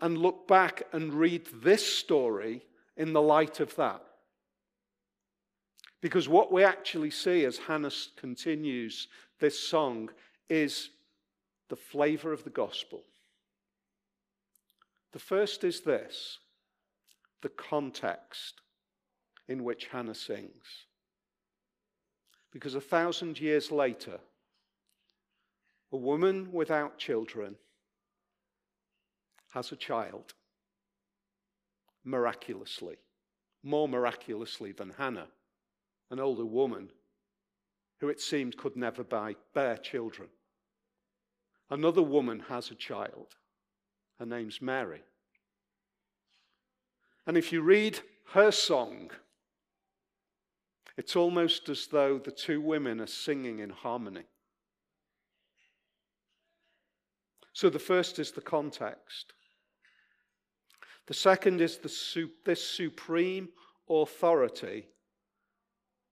and 0.00 0.18
look 0.18 0.48
back 0.48 0.82
and 0.92 1.12
read 1.14 1.46
this 1.62 1.86
story 1.86 2.62
in 2.96 3.12
the 3.12 3.22
light 3.22 3.60
of 3.60 3.74
that. 3.76 4.02
Because 6.00 6.28
what 6.28 6.50
we 6.50 6.64
actually 6.64 7.10
see 7.10 7.44
as 7.44 7.58
Hannah 7.58 7.92
continues 8.16 9.08
this 9.38 9.58
song 9.58 10.10
is 10.48 10.90
the 11.68 11.76
flavor 11.76 12.32
of 12.32 12.44
the 12.44 12.50
gospel. 12.50 13.02
The 15.12 15.18
first 15.18 15.62
is 15.62 15.80
this 15.80 16.38
the 17.42 17.48
context 17.48 18.60
in 19.48 19.64
which 19.64 19.86
Hannah 19.86 20.14
sings. 20.14 20.86
Because 22.52 22.74
a 22.74 22.80
thousand 22.80 23.40
years 23.40 23.70
later, 23.70 24.20
a 25.90 25.96
woman 25.96 26.52
without 26.52 26.98
children 26.98 27.56
has 29.50 29.72
a 29.72 29.76
child 29.76 30.34
miraculously, 32.04 32.96
more 33.62 33.88
miraculously 33.88 34.72
than 34.72 34.94
Hannah, 34.98 35.28
an 36.10 36.20
older 36.20 36.44
woman 36.44 36.90
who 38.00 38.08
it 38.08 38.20
seemed 38.20 38.56
could 38.56 38.76
never 38.76 39.04
bear 39.04 39.76
children. 39.76 40.28
Another 41.70 42.02
woman 42.02 42.44
has 42.48 42.70
a 42.70 42.74
child. 42.74 43.36
Her 44.18 44.26
name's 44.26 44.60
Mary. 44.60 45.02
And 47.26 47.36
if 47.36 47.52
you 47.52 47.62
read 47.62 48.00
her 48.32 48.50
song, 48.50 49.10
it's 51.02 51.16
almost 51.16 51.68
as 51.68 51.88
though 51.88 52.16
the 52.16 52.30
two 52.30 52.60
women 52.60 53.00
are 53.00 53.08
singing 53.08 53.58
in 53.58 53.70
harmony. 53.70 54.22
So 57.52 57.68
the 57.68 57.80
first 57.80 58.20
is 58.20 58.30
the 58.30 58.40
context. 58.40 59.32
The 61.08 61.14
second 61.14 61.60
is 61.60 61.78
the, 61.78 62.30
this 62.44 62.64
supreme 62.64 63.48
authority 63.90 64.86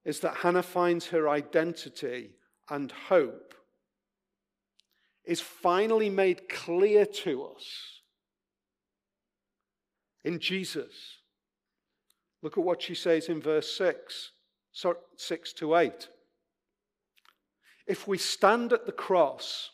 is 0.04 0.18
that 0.20 0.38
Hannah 0.38 0.64
finds 0.64 1.06
her 1.06 1.28
identity 1.28 2.30
and 2.68 2.90
hope 2.90 3.54
is 5.24 5.40
finally 5.40 6.10
made 6.10 6.48
clear 6.48 7.06
to 7.06 7.44
us 7.44 8.00
in 10.24 10.40
Jesus. 10.40 11.20
Look 12.42 12.58
at 12.58 12.64
what 12.64 12.82
she 12.82 12.96
says 12.96 13.28
in 13.28 13.40
verse 13.40 13.72
6, 13.78 14.32
6 14.72 15.52
to 15.54 15.76
8. 15.76 16.08
If 17.86 18.06
we 18.06 18.18
stand 18.18 18.72
at 18.72 18.86
the 18.86 18.92
cross 18.92 19.70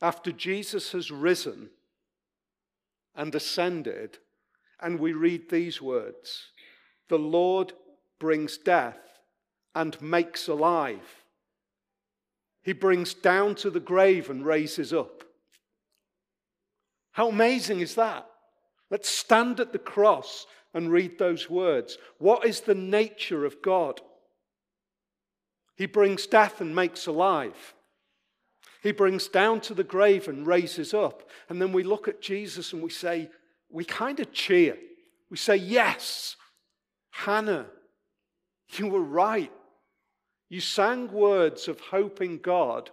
after 0.00 0.32
Jesus 0.32 0.92
has 0.92 1.10
risen 1.10 1.70
and 3.14 3.34
ascended, 3.34 4.18
and 4.80 4.98
we 4.98 5.12
read 5.12 5.48
these 5.48 5.80
words 5.80 6.48
The 7.08 7.18
Lord 7.18 7.72
brings 8.18 8.58
death 8.58 8.98
and 9.74 10.00
makes 10.02 10.48
alive. 10.48 11.24
He 12.62 12.72
brings 12.72 13.14
down 13.14 13.54
to 13.56 13.70
the 13.70 13.80
grave 13.80 14.30
and 14.30 14.44
raises 14.46 14.92
up. 14.92 15.24
How 17.12 17.28
amazing 17.28 17.80
is 17.80 17.94
that? 17.96 18.26
Let's 18.90 19.08
stand 19.08 19.58
at 19.58 19.72
the 19.72 19.78
cross 19.78 20.46
and 20.74 20.90
read 20.90 21.18
those 21.18 21.50
words. 21.50 21.98
What 22.18 22.44
is 22.44 22.60
the 22.60 22.74
nature 22.74 23.44
of 23.44 23.62
God? 23.62 24.00
He 25.76 25.86
brings 25.86 26.26
death 26.26 26.60
and 26.60 26.74
makes 26.74 27.06
alive. 27.06 27.74
He 28.82 28.92
brings 28.92 29.28
down 29.28 29.60
to 29.62 29.74
the 29.74 29.84
grave 29.84 30.28
and 30.28 30.46
raises 30.46 30.92
up. 30.92 31.28
And 31.48 31.60
then 31.60 31.72
we 31.72 31.82
look 31.82 32.08
at 32.08 32.20
Jesus 32.20 32.72
and 32.72 32.82
we 32.82 32.90
say, 32.90 33.30
we 33.72 33.84
kind 33.84 34.20
of 34.20 34.32
cheer. 34.32 34.76
We 35.30 35.38
say, 35.38 35.56
Yes, 35.56 36.36
Hannah, 37.10 37.66
you 38.76 38.88
were 38.88 39.02
right. 39.02 39.52
You 40.48 40.60
sang 40.60 41.10
words 41.10 41.68
of 41.68 41.80
hope 41.80 42.20
in 42.20 42.38
God, 42.38 42.90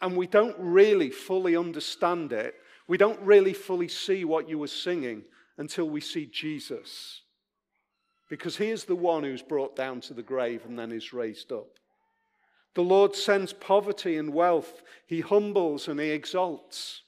and 0.00 0.16
we 0.16 0.26
don't 0.26 0.56
really 0.58 1.10
fully 1.10 1.54
understand 1.54 2.32
it. 2.32 2.54
We 2.88 2.96
don't 2.96 3.20
really 3.20 3.52
fully 3.52 3.88
see 3.88 4.24
what 4.24 4.48
you 4.48 4.58
were 4.58 4.68
singing 4.68 5.24
until 5.58 5.88
we 5.88 6.00
see 6.00 6.26
Jesus. 6.26 7.22
Because 8.28 8.56
he 8.56 8.70
is 8.70 8.84
the 8.84 8.96
one 8.96 9.22
who's 9.22 9.42
brought 9.42 9.76
down 9.76 10.00
to 10.02 10.14
the 10.14 10.22
grave 10.22 10.62
and 10.66 10.78
then 10.78 10.92
is 10.92 11.12
raised 11.12 11.52
up. 11.52 11.78
The 12.74 12.82
Lord 12.82 13.14
sends 13.16 13.52
poverty 13.52 14.16
and 14.18 14.34
wealth, 14.34 14.82
he 15.06 15.20
humbles 15.20 15.88
and 15.88 15.98
he 15.98 16.10
exalts. 16.10 17.02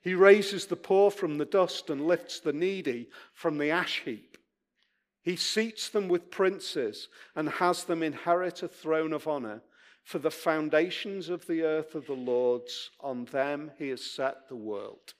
He 0.00 0.14
raises 0.14 0.66
the 0.66 0.76
poor 0.76 1.10
from 1.10 1.38
the 1.38 1.44
dust 1.44 1.88
and 1.88 2.06
lifts 2.06 2.40
the 2.40 2.52
needy 2.52 3.08
from 3.32 3.58
the 3.58 3.70
ash 3.70 4.02
heap. 4.04 4.36
He 5.22 5.36
seats 5.36 5.88
them 5.88 6.08
with 6.08 6.30
princes 6.30 7.08
and 7.34 7.48
has 7.48 7.84
them 7.84 8.02
inherit 8.02 8.62
a 8.62 8.68
throne 8.68 9.14
of 9.14 9.26
honor. 9.26 9.62
For 10.02 10.18
the 10.18 10.30
foundations 10.30 11.30
of 11.30 11.46
the 11.46 11.62
earth 11.62 11.96
are 11.96 12.00
the 12.00 12.12
Lord's, 12.12 12.90
on 13.00 13.24
them 13.26 13.70
he 13.78 13.88
has 13.88 14.04
set 14.04 14.48
the 14.48 14.56
world. 14.56 15.14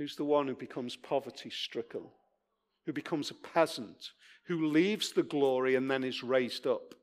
Who's 0.00 0.16
the 0.16 0.24
one 0.24 0.48
who 0.48 0.54
becomes 0.54 0.96
poverty 0.96 1.50
stricken, 1.50 2.04
who 2.86 2.92
becomes 2.94 3.30
a 3.30 3.34
peasant, 3.34 4.12
who 4.46 4.68
leaves 4.68 5.12
the 5.12 5.22
glory 5.22 5.74
and 5.74 5.90
then 5.90 6.04
is 6.04 6.22
raised 6.22 6.66
up? 6.66 6.94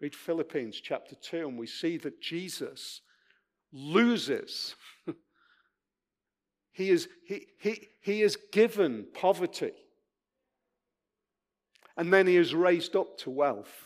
Read 0.00 0.16
Philippians 0.16 0.80
chapter 0.80 1.14
2, 1.14 1.46
and 1.46 1.56
we 1.56 1.68
see 1.68 1.98
that 1.98 2.20
Jesus 2.20 3.00
loses 3.72 4.74
he 6.72 6.90
is, 6.90 7.06
he, 7.24 7.46
he, 7.60 7.86
he 8.00 8.22
is 8.22 8.36
given 8.50 9.06
poverty. 9.14 9.70
And 11.96 12.12
then 12.12 12.26
he 12.26 12.36
is 12.36 12.56
raised 12.56 12.96
up 12.96 13.18
to 13.18 13.30
wealth. 13.30 13.85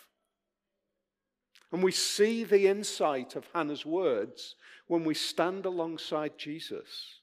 And 1.72 1.82
we 1.82 1.92
see 1.92 2.44
the 2.44 2.66
insight 2.66 3.36
of 3.36 3.46
Hannah's 3.54 3.86
words 3.86 4.56
when 4.88 5.04
we 5.04 5.14
stand 5.14 5.66
alongside 5.66 6.36
Jesus. 6.36 7.20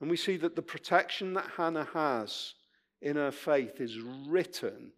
And 0.00 0.10
we 0.10 0.16
see 0.16 0.36
that 0.38 0.56
the 0.56 0.62
protection 0.62 1.34
that 1.34 1.50
Hannah 1.56 1.88
has 1.92 2.54
in 3.02 3.16
her 3.16 3.30
faith 3.30 3.80
is 3.80 3.98
written 3.98 4.92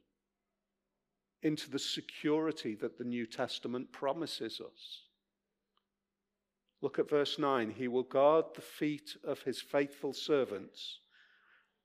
into 1.43 1.71
the 1.71 1.79
security 1.79 2.75
that 2.77 2.97
the 2.97 3.05
New 3.05 3.27
Testament 3.27 3.93
promises 3.93 4.61
us. 4.61 5.03
Look 6.81 6.99
at 6.99 7.11
verse 7.11 7.39
9. 7.39 7.71
He 7.71 7.89
will 7.89 8.03
guard 8.03 8.47
the 8.55 8.63
feet 8.63 9.17
of 9.25 9.43
his 9.43 9.61
faithful 9.61 10.13
servants, 10.13 11.01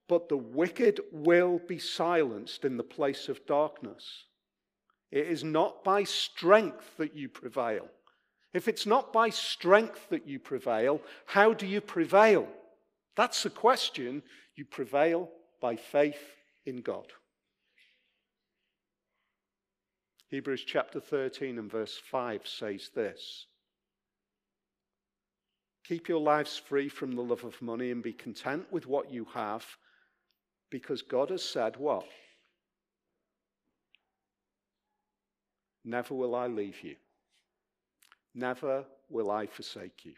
but 0.07 0.29
the 0.29 0.37
wicked 0.37 1.01
will 1.11 1.59
be 1.67 1.79
silenced 1.79 2.63
in 2.63 2.77
the 2.77 2.83
place 2.83 3.27
of 3.27 3.45
darkness. 3.45 4.25
It 5.11 5.27
is 5.27 5.43
not 5.43 5.83
by 5.83 6.03
strength 6.03 6.97
that 6.97 7.15
you 7.15 7.29
prevail. 7.29 7.87
If 8.53 8.67
it's 8.67 8.85
not 8.85 9.13
by 9.13 9.29
strength 9.29 10.09
that 10.09 10.27
you 10.27 10.39
prevail, 10.39 11.01
how 11.25 11.53
do 11.53 11.67
you 11.67 11.81
prevail? 11.81 12.47
That's 13.15 13.43
the 13.43 13.49
question. 13.49 14.23
You 14.55 14.65
prevail 14.65 15.29
by 15.61 15.75
faith 15.75 16.35
in 16.65 16.81
God. 16.81 17.07
Hebrews 20.29 20.63
chapter 20.63 20.99
13 20.99 21.57
and 21.57 21.71
verse 21.71 21.99
5 22.11 22.47
says 22.47 22.89
this 22.93 23.47
Keep 25.85 26.07
your 26.07 26.19
lives 26.19 26.55
free 26.57 26.87
from 26.87 27.15
the 27.15 27.21
love 27.21 27.43
of 27.43 27.59
money 27.63 27.89
and 27.89 28.03
be 28.03 28.13
content 28.13 28.71
with 28.71 28.85
what 28.85 29.11
you 29.11 29.25
have 29.33 29.65
because 30.69 31.01
God 31.01 31.31
has 31.31 31.43
said, 31.43 31.77
What? 31.77 32.05
Never 35.83 36.13
will 36.13 36.35
I 36.35 36.47
leave 36.47 36.83
you. 36.83 36.95
Never 38.35 38.85
will 39.09 39.31
I 39.31 39.47
forsake 39.47 40.05
you. 40.05 40.13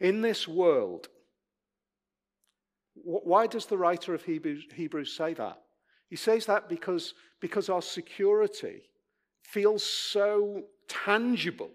In 0.00 0.22
this 0.22 0.46
world, 0.46 1.08
why 2.94 3.46
does 3.46 3.66
the 3.66 3.78
writer 3.78 4.14
of 4.14 4.24
Hebrews, 4.24 4.64
Hebrews 4.74 5.16
say 5.16 5.34
that? 5.34 5.60
He 6.08 6.16
says 6.16 6.46
that 6.46 6.68
because, 6.68 7.14
because 7.40 7.68
our 7.68 7.82
security 7.82 8.82
feels 9.42 9.84
so 9.84 10.62
tangible 10.88 11.70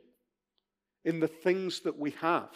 in 1.05 1.19
the 1.19 1.27
things 1.27 1.81
that 1.81 1.97
we 1.97 2.11
have. 2.11 2.55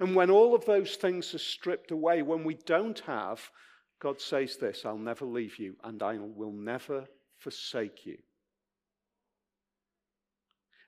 And 0.00 0.16
when 0.16 0.30
all 0.30 0.54
of 0.54 0.64
those 0.64 0.96
things 0.96 1.34
are 1.34 1.38
stripped 1.38 1.90
away, 1.90 2.22
when 2.22 2.42
we 2.42 2.54
don't 2.54 2.98
have, 3.00 3.50
God 4.00 4.20
says 4.20 4.56
this 4.56 4.84
I'll 4.84 4.98
never 4.98 5.24
leave 5.24 5.58
you 5.58 5.76
and 5.84 6.02
I 6.02 6.18
will 6.18 6.52
never 6.52 7.06
forsake 7.38 8.06
you. 8.06 8.18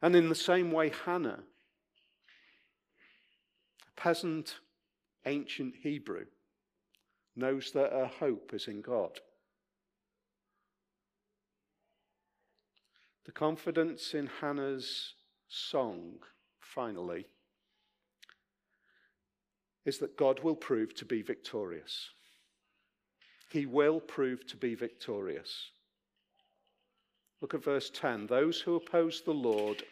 And 0.01 0.17
in 0.17 0.29
the 0.29 0.35
same 0.35 0.73
way, 0.73 0.91
Hannah, 1.05 1.45
a 3.87 4.01
peasant 4.01 4.57
ancient 5.25 5.75
Hebrew, 5.83 6.25
knows 7.37 7.71
that 7.73 7.93
her 7.93 8.11
hope 8.19 8.53
is 8.53 8.67
in 8.67 8.81
God. 8.81 9.21
The 13.25 13.33
confidence 13.33 14.15
in 14.15 14.29
Hannah's 14.41 15.15
song, 15.49 16.15
finally, 16.59 17.27
is 19.85 19.99
that 19.99 20.17
God 20.17 20.41
will 20.41 20.57
prove 20.57 20.95
to 20.97 21.05
be 21.05 21.23
victorious. 21.23 22.11
He 23.53 23.67
will 23.67 24.01
prove 24.01 24.47
to 24.47 24.57
be 24.57 24.75
victorious. 24.75 25.73
Look 27.43 27.53
at 27.53 27.63
verse 27.63 27.91
10. 27.91 28.27
Those 28.27 28.63
who 28.63 28.77
oppose 28.77 29.21
the 29.21 29.35
Lord, 29.35 29.83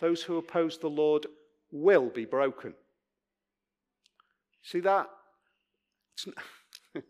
those 0.00 0.24
who 0.24 0.36
oppose 0.36 0.78
the 0.78 0.90
Lord 0.90 1.26
will 1.70 2.08
be 2.08 2.24
broken. 2.24 2.74
See 4.62 4.80
that? 4.80 5.08
It's 6.14 6.26
not, 6.26 6.34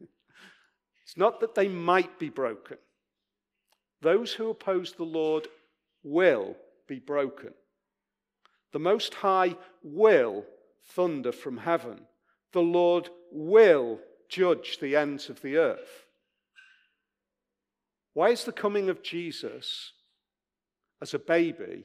it's 1.04 1.16
not 1.16 1.40
that 1.40 1.54
they 1.54 1.68
might 1.68 2.18
be 2.18 2.28
broken. 2.28 2.76
Those 4.02 4.34
who 4.34 4.50
oppose 4.50 4.92
the 4.92 5.04
Lord 5.04 5.48
will 6.02 6.54
be 6.86 6.98
broken. 6.98 7.54
The 8.72 8.78
Most 8.78 9.14
High 9.14 9.56
will 9.82 10.44
thunder 10.90 11.32
from 11.32 11.56
heaven. 11.56 12.00
The 12.52 12.60
Lord 12.60 13.08
will 13.30 14.00
judge 14.32 14.78
the 14.80 14.96
ends 14.96 15.28
of 15.28 15.40
the 15.42 15.58
earth. 15.58 16.06
Why 18.14 18.30
is 18.30 18.44
the 18.44 18.52
coming 18.52 18.88
of 18.88 19.02
Jesus 19.02 19.92
as 21.00 21.14
a 21.14 21.18
baby 21.18 21.84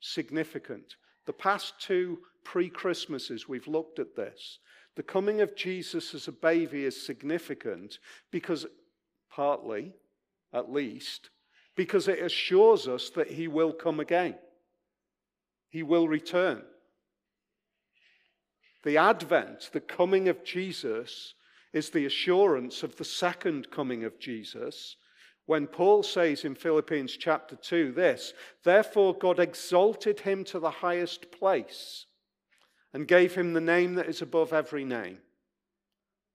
significant? 0.00 0.94
The 1.26 1.32
past 1.32 1.74
two 1.80 2.20
pre 2.44 2.70
Christmases, 2.70 3.48
we've 3.48 3.66
looked 3.66 3.98
at 3.98 4.16
this. 4.16 4.60
The 4.96 5.02
coming 5.02 5.40
of 5.40 5.56
Jesus 5.56 6.14
as 6.14 6.28
a 6.28 6.32
baby 6.32 6.84
is 6.84 7.04
significant 7.04 7.98
because, 8.30 8.66
partly, 9.30 9.92
at 10.52 10.72
least, 10.72 11.30
because 11.76 12.08
it 12.08 12.20
assures 12.20 12.88
us 12.88 13.10
that 13.10 13.30
he 13.30 13.46
will 13.48 13.72
come 13.72 14.00
again. 14.00 14.36
He 15.68 15.82
will 15.82 16.08
return. 16.08 16.62
The 18.84 18.96
advent, 18.96 19.70
the 19.72 19.80
coming 19.80 20.28
of 20.28 20.44
Jesus, 20.44 21.34
is 21.72 21.90
the 21.90 22.06
assurance 22.06 22.82
of 22.82 22.96
the 22.96 23.04
second 23.04 23.70
coming 23.70 24.04
of 24.04 24.18
Jesus. 24.18 24.96
When 25.46 25.66
Paul 25.66 26.02
says 26.02 26.44
in 26.44 26.54
Philippians 26.54 27.16
chapter 27.16 27.56
2 27.56 27.92
this, 27.92 28.34
therefore 28.64 29.14
God 29.14 29.38
exalted 29.38 30.20
him 30.20 30.44
to 30.44 30.58
the 30.58 30.70
highest 30.70 31.30
place 31.32 32.06
and 32.92 33.08
gave 33.08 33.34
him 33.34 33.52
the 33.52 33.60
name 33.60 33.94
that 33.94 34.08
is 34.08 34.22
above 34.22 34.52
every 34.52 34.84
name, 34.84 35.18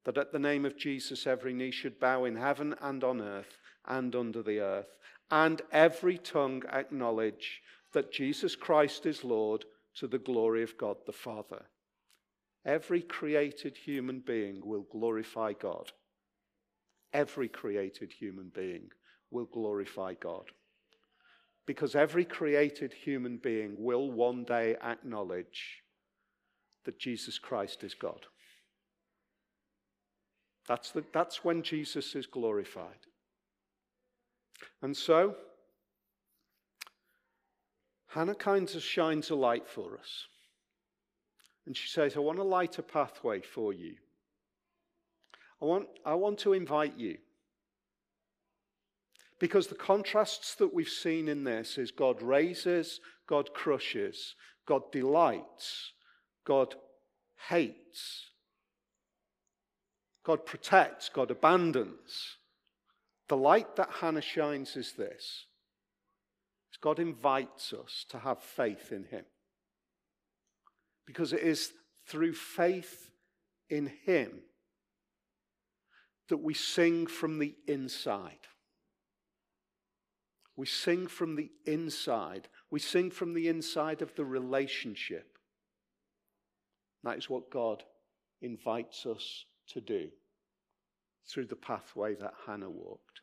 that 0.06 0.18
at 0.18 0.32
the 0.32 0.40
name 0.40 0.66
of 0.66 0.78
Jesus 0.78 1.28
every 1.28 1.54
knee 1.54 1.72
should 1.72 2.00
bow 2.00 2.26
in 2.26 2.36
heaven 2.36 2.76
and 2.82 3.04
on 3.04 3.22
earth 3.22 3.60
and 3.88 4.16
under 4.16 4.42
the 4.42 4.60
earth, 4.60 4.98
and 5.30 5.62
every 5.72 6.18
tongue 6.18 6.64
acknowledge 6.72 7.62
that 7.92 8.12
Jesus 8.12 8.56
Christ 8.56 9.06
is 9.06 9.24
Lord 9.24 9.66
to 9.96 10.08
the 10.08 10.20
glory 10.20 10.64
of 10.64 10.78
God 10.78 10.98
the 11.06 11.12
Father. 11.12 11.66
Every 12.66 13.02
created 13.02 13.76
human 13.76 14.22
being 14.26 14.62
will 14.64 14.86
glorify 14.92 15.54
God. 15.54 15.92
Every 17.12 17.50
created 17.50 18.12
human 18.12 18.52
being 18.56 18.90
will 19.30 19.46
glorify 19.46 20.14
God. 20.14 20.46
Because 21.66 21.96
every 21.96 22.26
created 22.26 22.94
human 22.94 23.38
being 23.38 23.76
will 23.78 24.12
one 24.12 24.44
day 24.44 24.76
acknowledge 24.82 25.82
that 26.86 27.00
Jesus 27.00 27.40
Christ 27.40 27.84
is 27.84 27.94
God. 27.94 28.26
That's, 30.68 30.92
the, 30.92 31.04
that's 31.14 31.44
when 31.44 31.62
Jesus 31.62 32.16
is 32.16 32.26
glorified. 32.26 33.08
And 34.82 34.96
so, 34.96 35.36
Hannah 38.08 38.36
kind 38.36 38.74
of 38.74 38.82
shines 38.82 39.30
a 39.30 39.36
light 39.36 39.68
for 39.68 39.98
us. 39.98 40.28
And 41.66 41.76
she 41.76 41.88
says, 41.88 42.16
I 42.16 42.20
want 42.20 42.40
to 42.40 42.44
light 42.44 42.78
a 42.78 42.84
pathway 42.84 43.42
for 43.42 43.74
you. 43.74 43.96
I 45.62 45.66
want, 45.66 45.88
I 46.06 46.14
want 46.16 46.40
to 46.40 46.54
invite 46.54 46.98
you. 46.98 47.18
Because 49.40 49.68
the 49.68 49.76
contrasts 49.76 50.56
that 50.56 50.74
we've 50.74 50.88
seen 50.88 51.28
in 51.28 51.44
this 51.44 51.78
is 51.78 51.92
God 51.92 52.22
raises, 52.22 53.00
God 53.28 53.54
crushes, 53.54 54.36
God 54.66 54.92
delights, 54.92 55.94
God 56.46 56.76
hates, 57.50 58.28
God 60.24 60.46
protects, 60.46 61.10
God 61.10 61.32
abandons. 61.32 62.38
The 63.28 63.38
light 63.38 63.76
that 63.76 63.90
Hannah 64.00 64.22
shines 64.22 64.76
is 64.76 64.94
this 64.94 65.48
God 66.82 67.00
invites 67.00 67.72
us 67.72 68.06
to 68.10 68.20
have 68.20 68.40
faith 68.42 68.92
in 68.92 69.06
Him. 69.06 69.24
Because 71.06 71.34
it 71.34 71.42
is 71.42 71.74
through 72.08 72.34
faith 72.34 73.12
in 73.70 73.92
Him 74.06 74.42
that 76.30 76.38
we 76.38 76.54
sing 76.54 77.08
from 77.08 77.40
the 77.40 77.56
inside. 77.68 78.48
We 80.56 80.66
sing 80.66 81.08
from 81.08 81.36
the 81.36 81.52
inside. 81.66 82.48
We 82.70 82.80
sing 82.80 83.12
from 83.12 83.34
the 83.34 83.48
inside 83.48 84.02
of 84.02 84.16
the 84.16 84.26
relationship. 84.26 85.38
That 87.04 87.18
is 87.18 87.30
what 87.30 87.52
God 87.52 87.84
invites 88.42 89.06
us 89.06 89.46
to 89.70 89.82
do 89.82 90.10
through 91.28 91.48
the 91.48 91.56
pathway 91.56 92.16
that 92.16 92.34
Hannah 92.46 92.70
walked. 92.70 93.22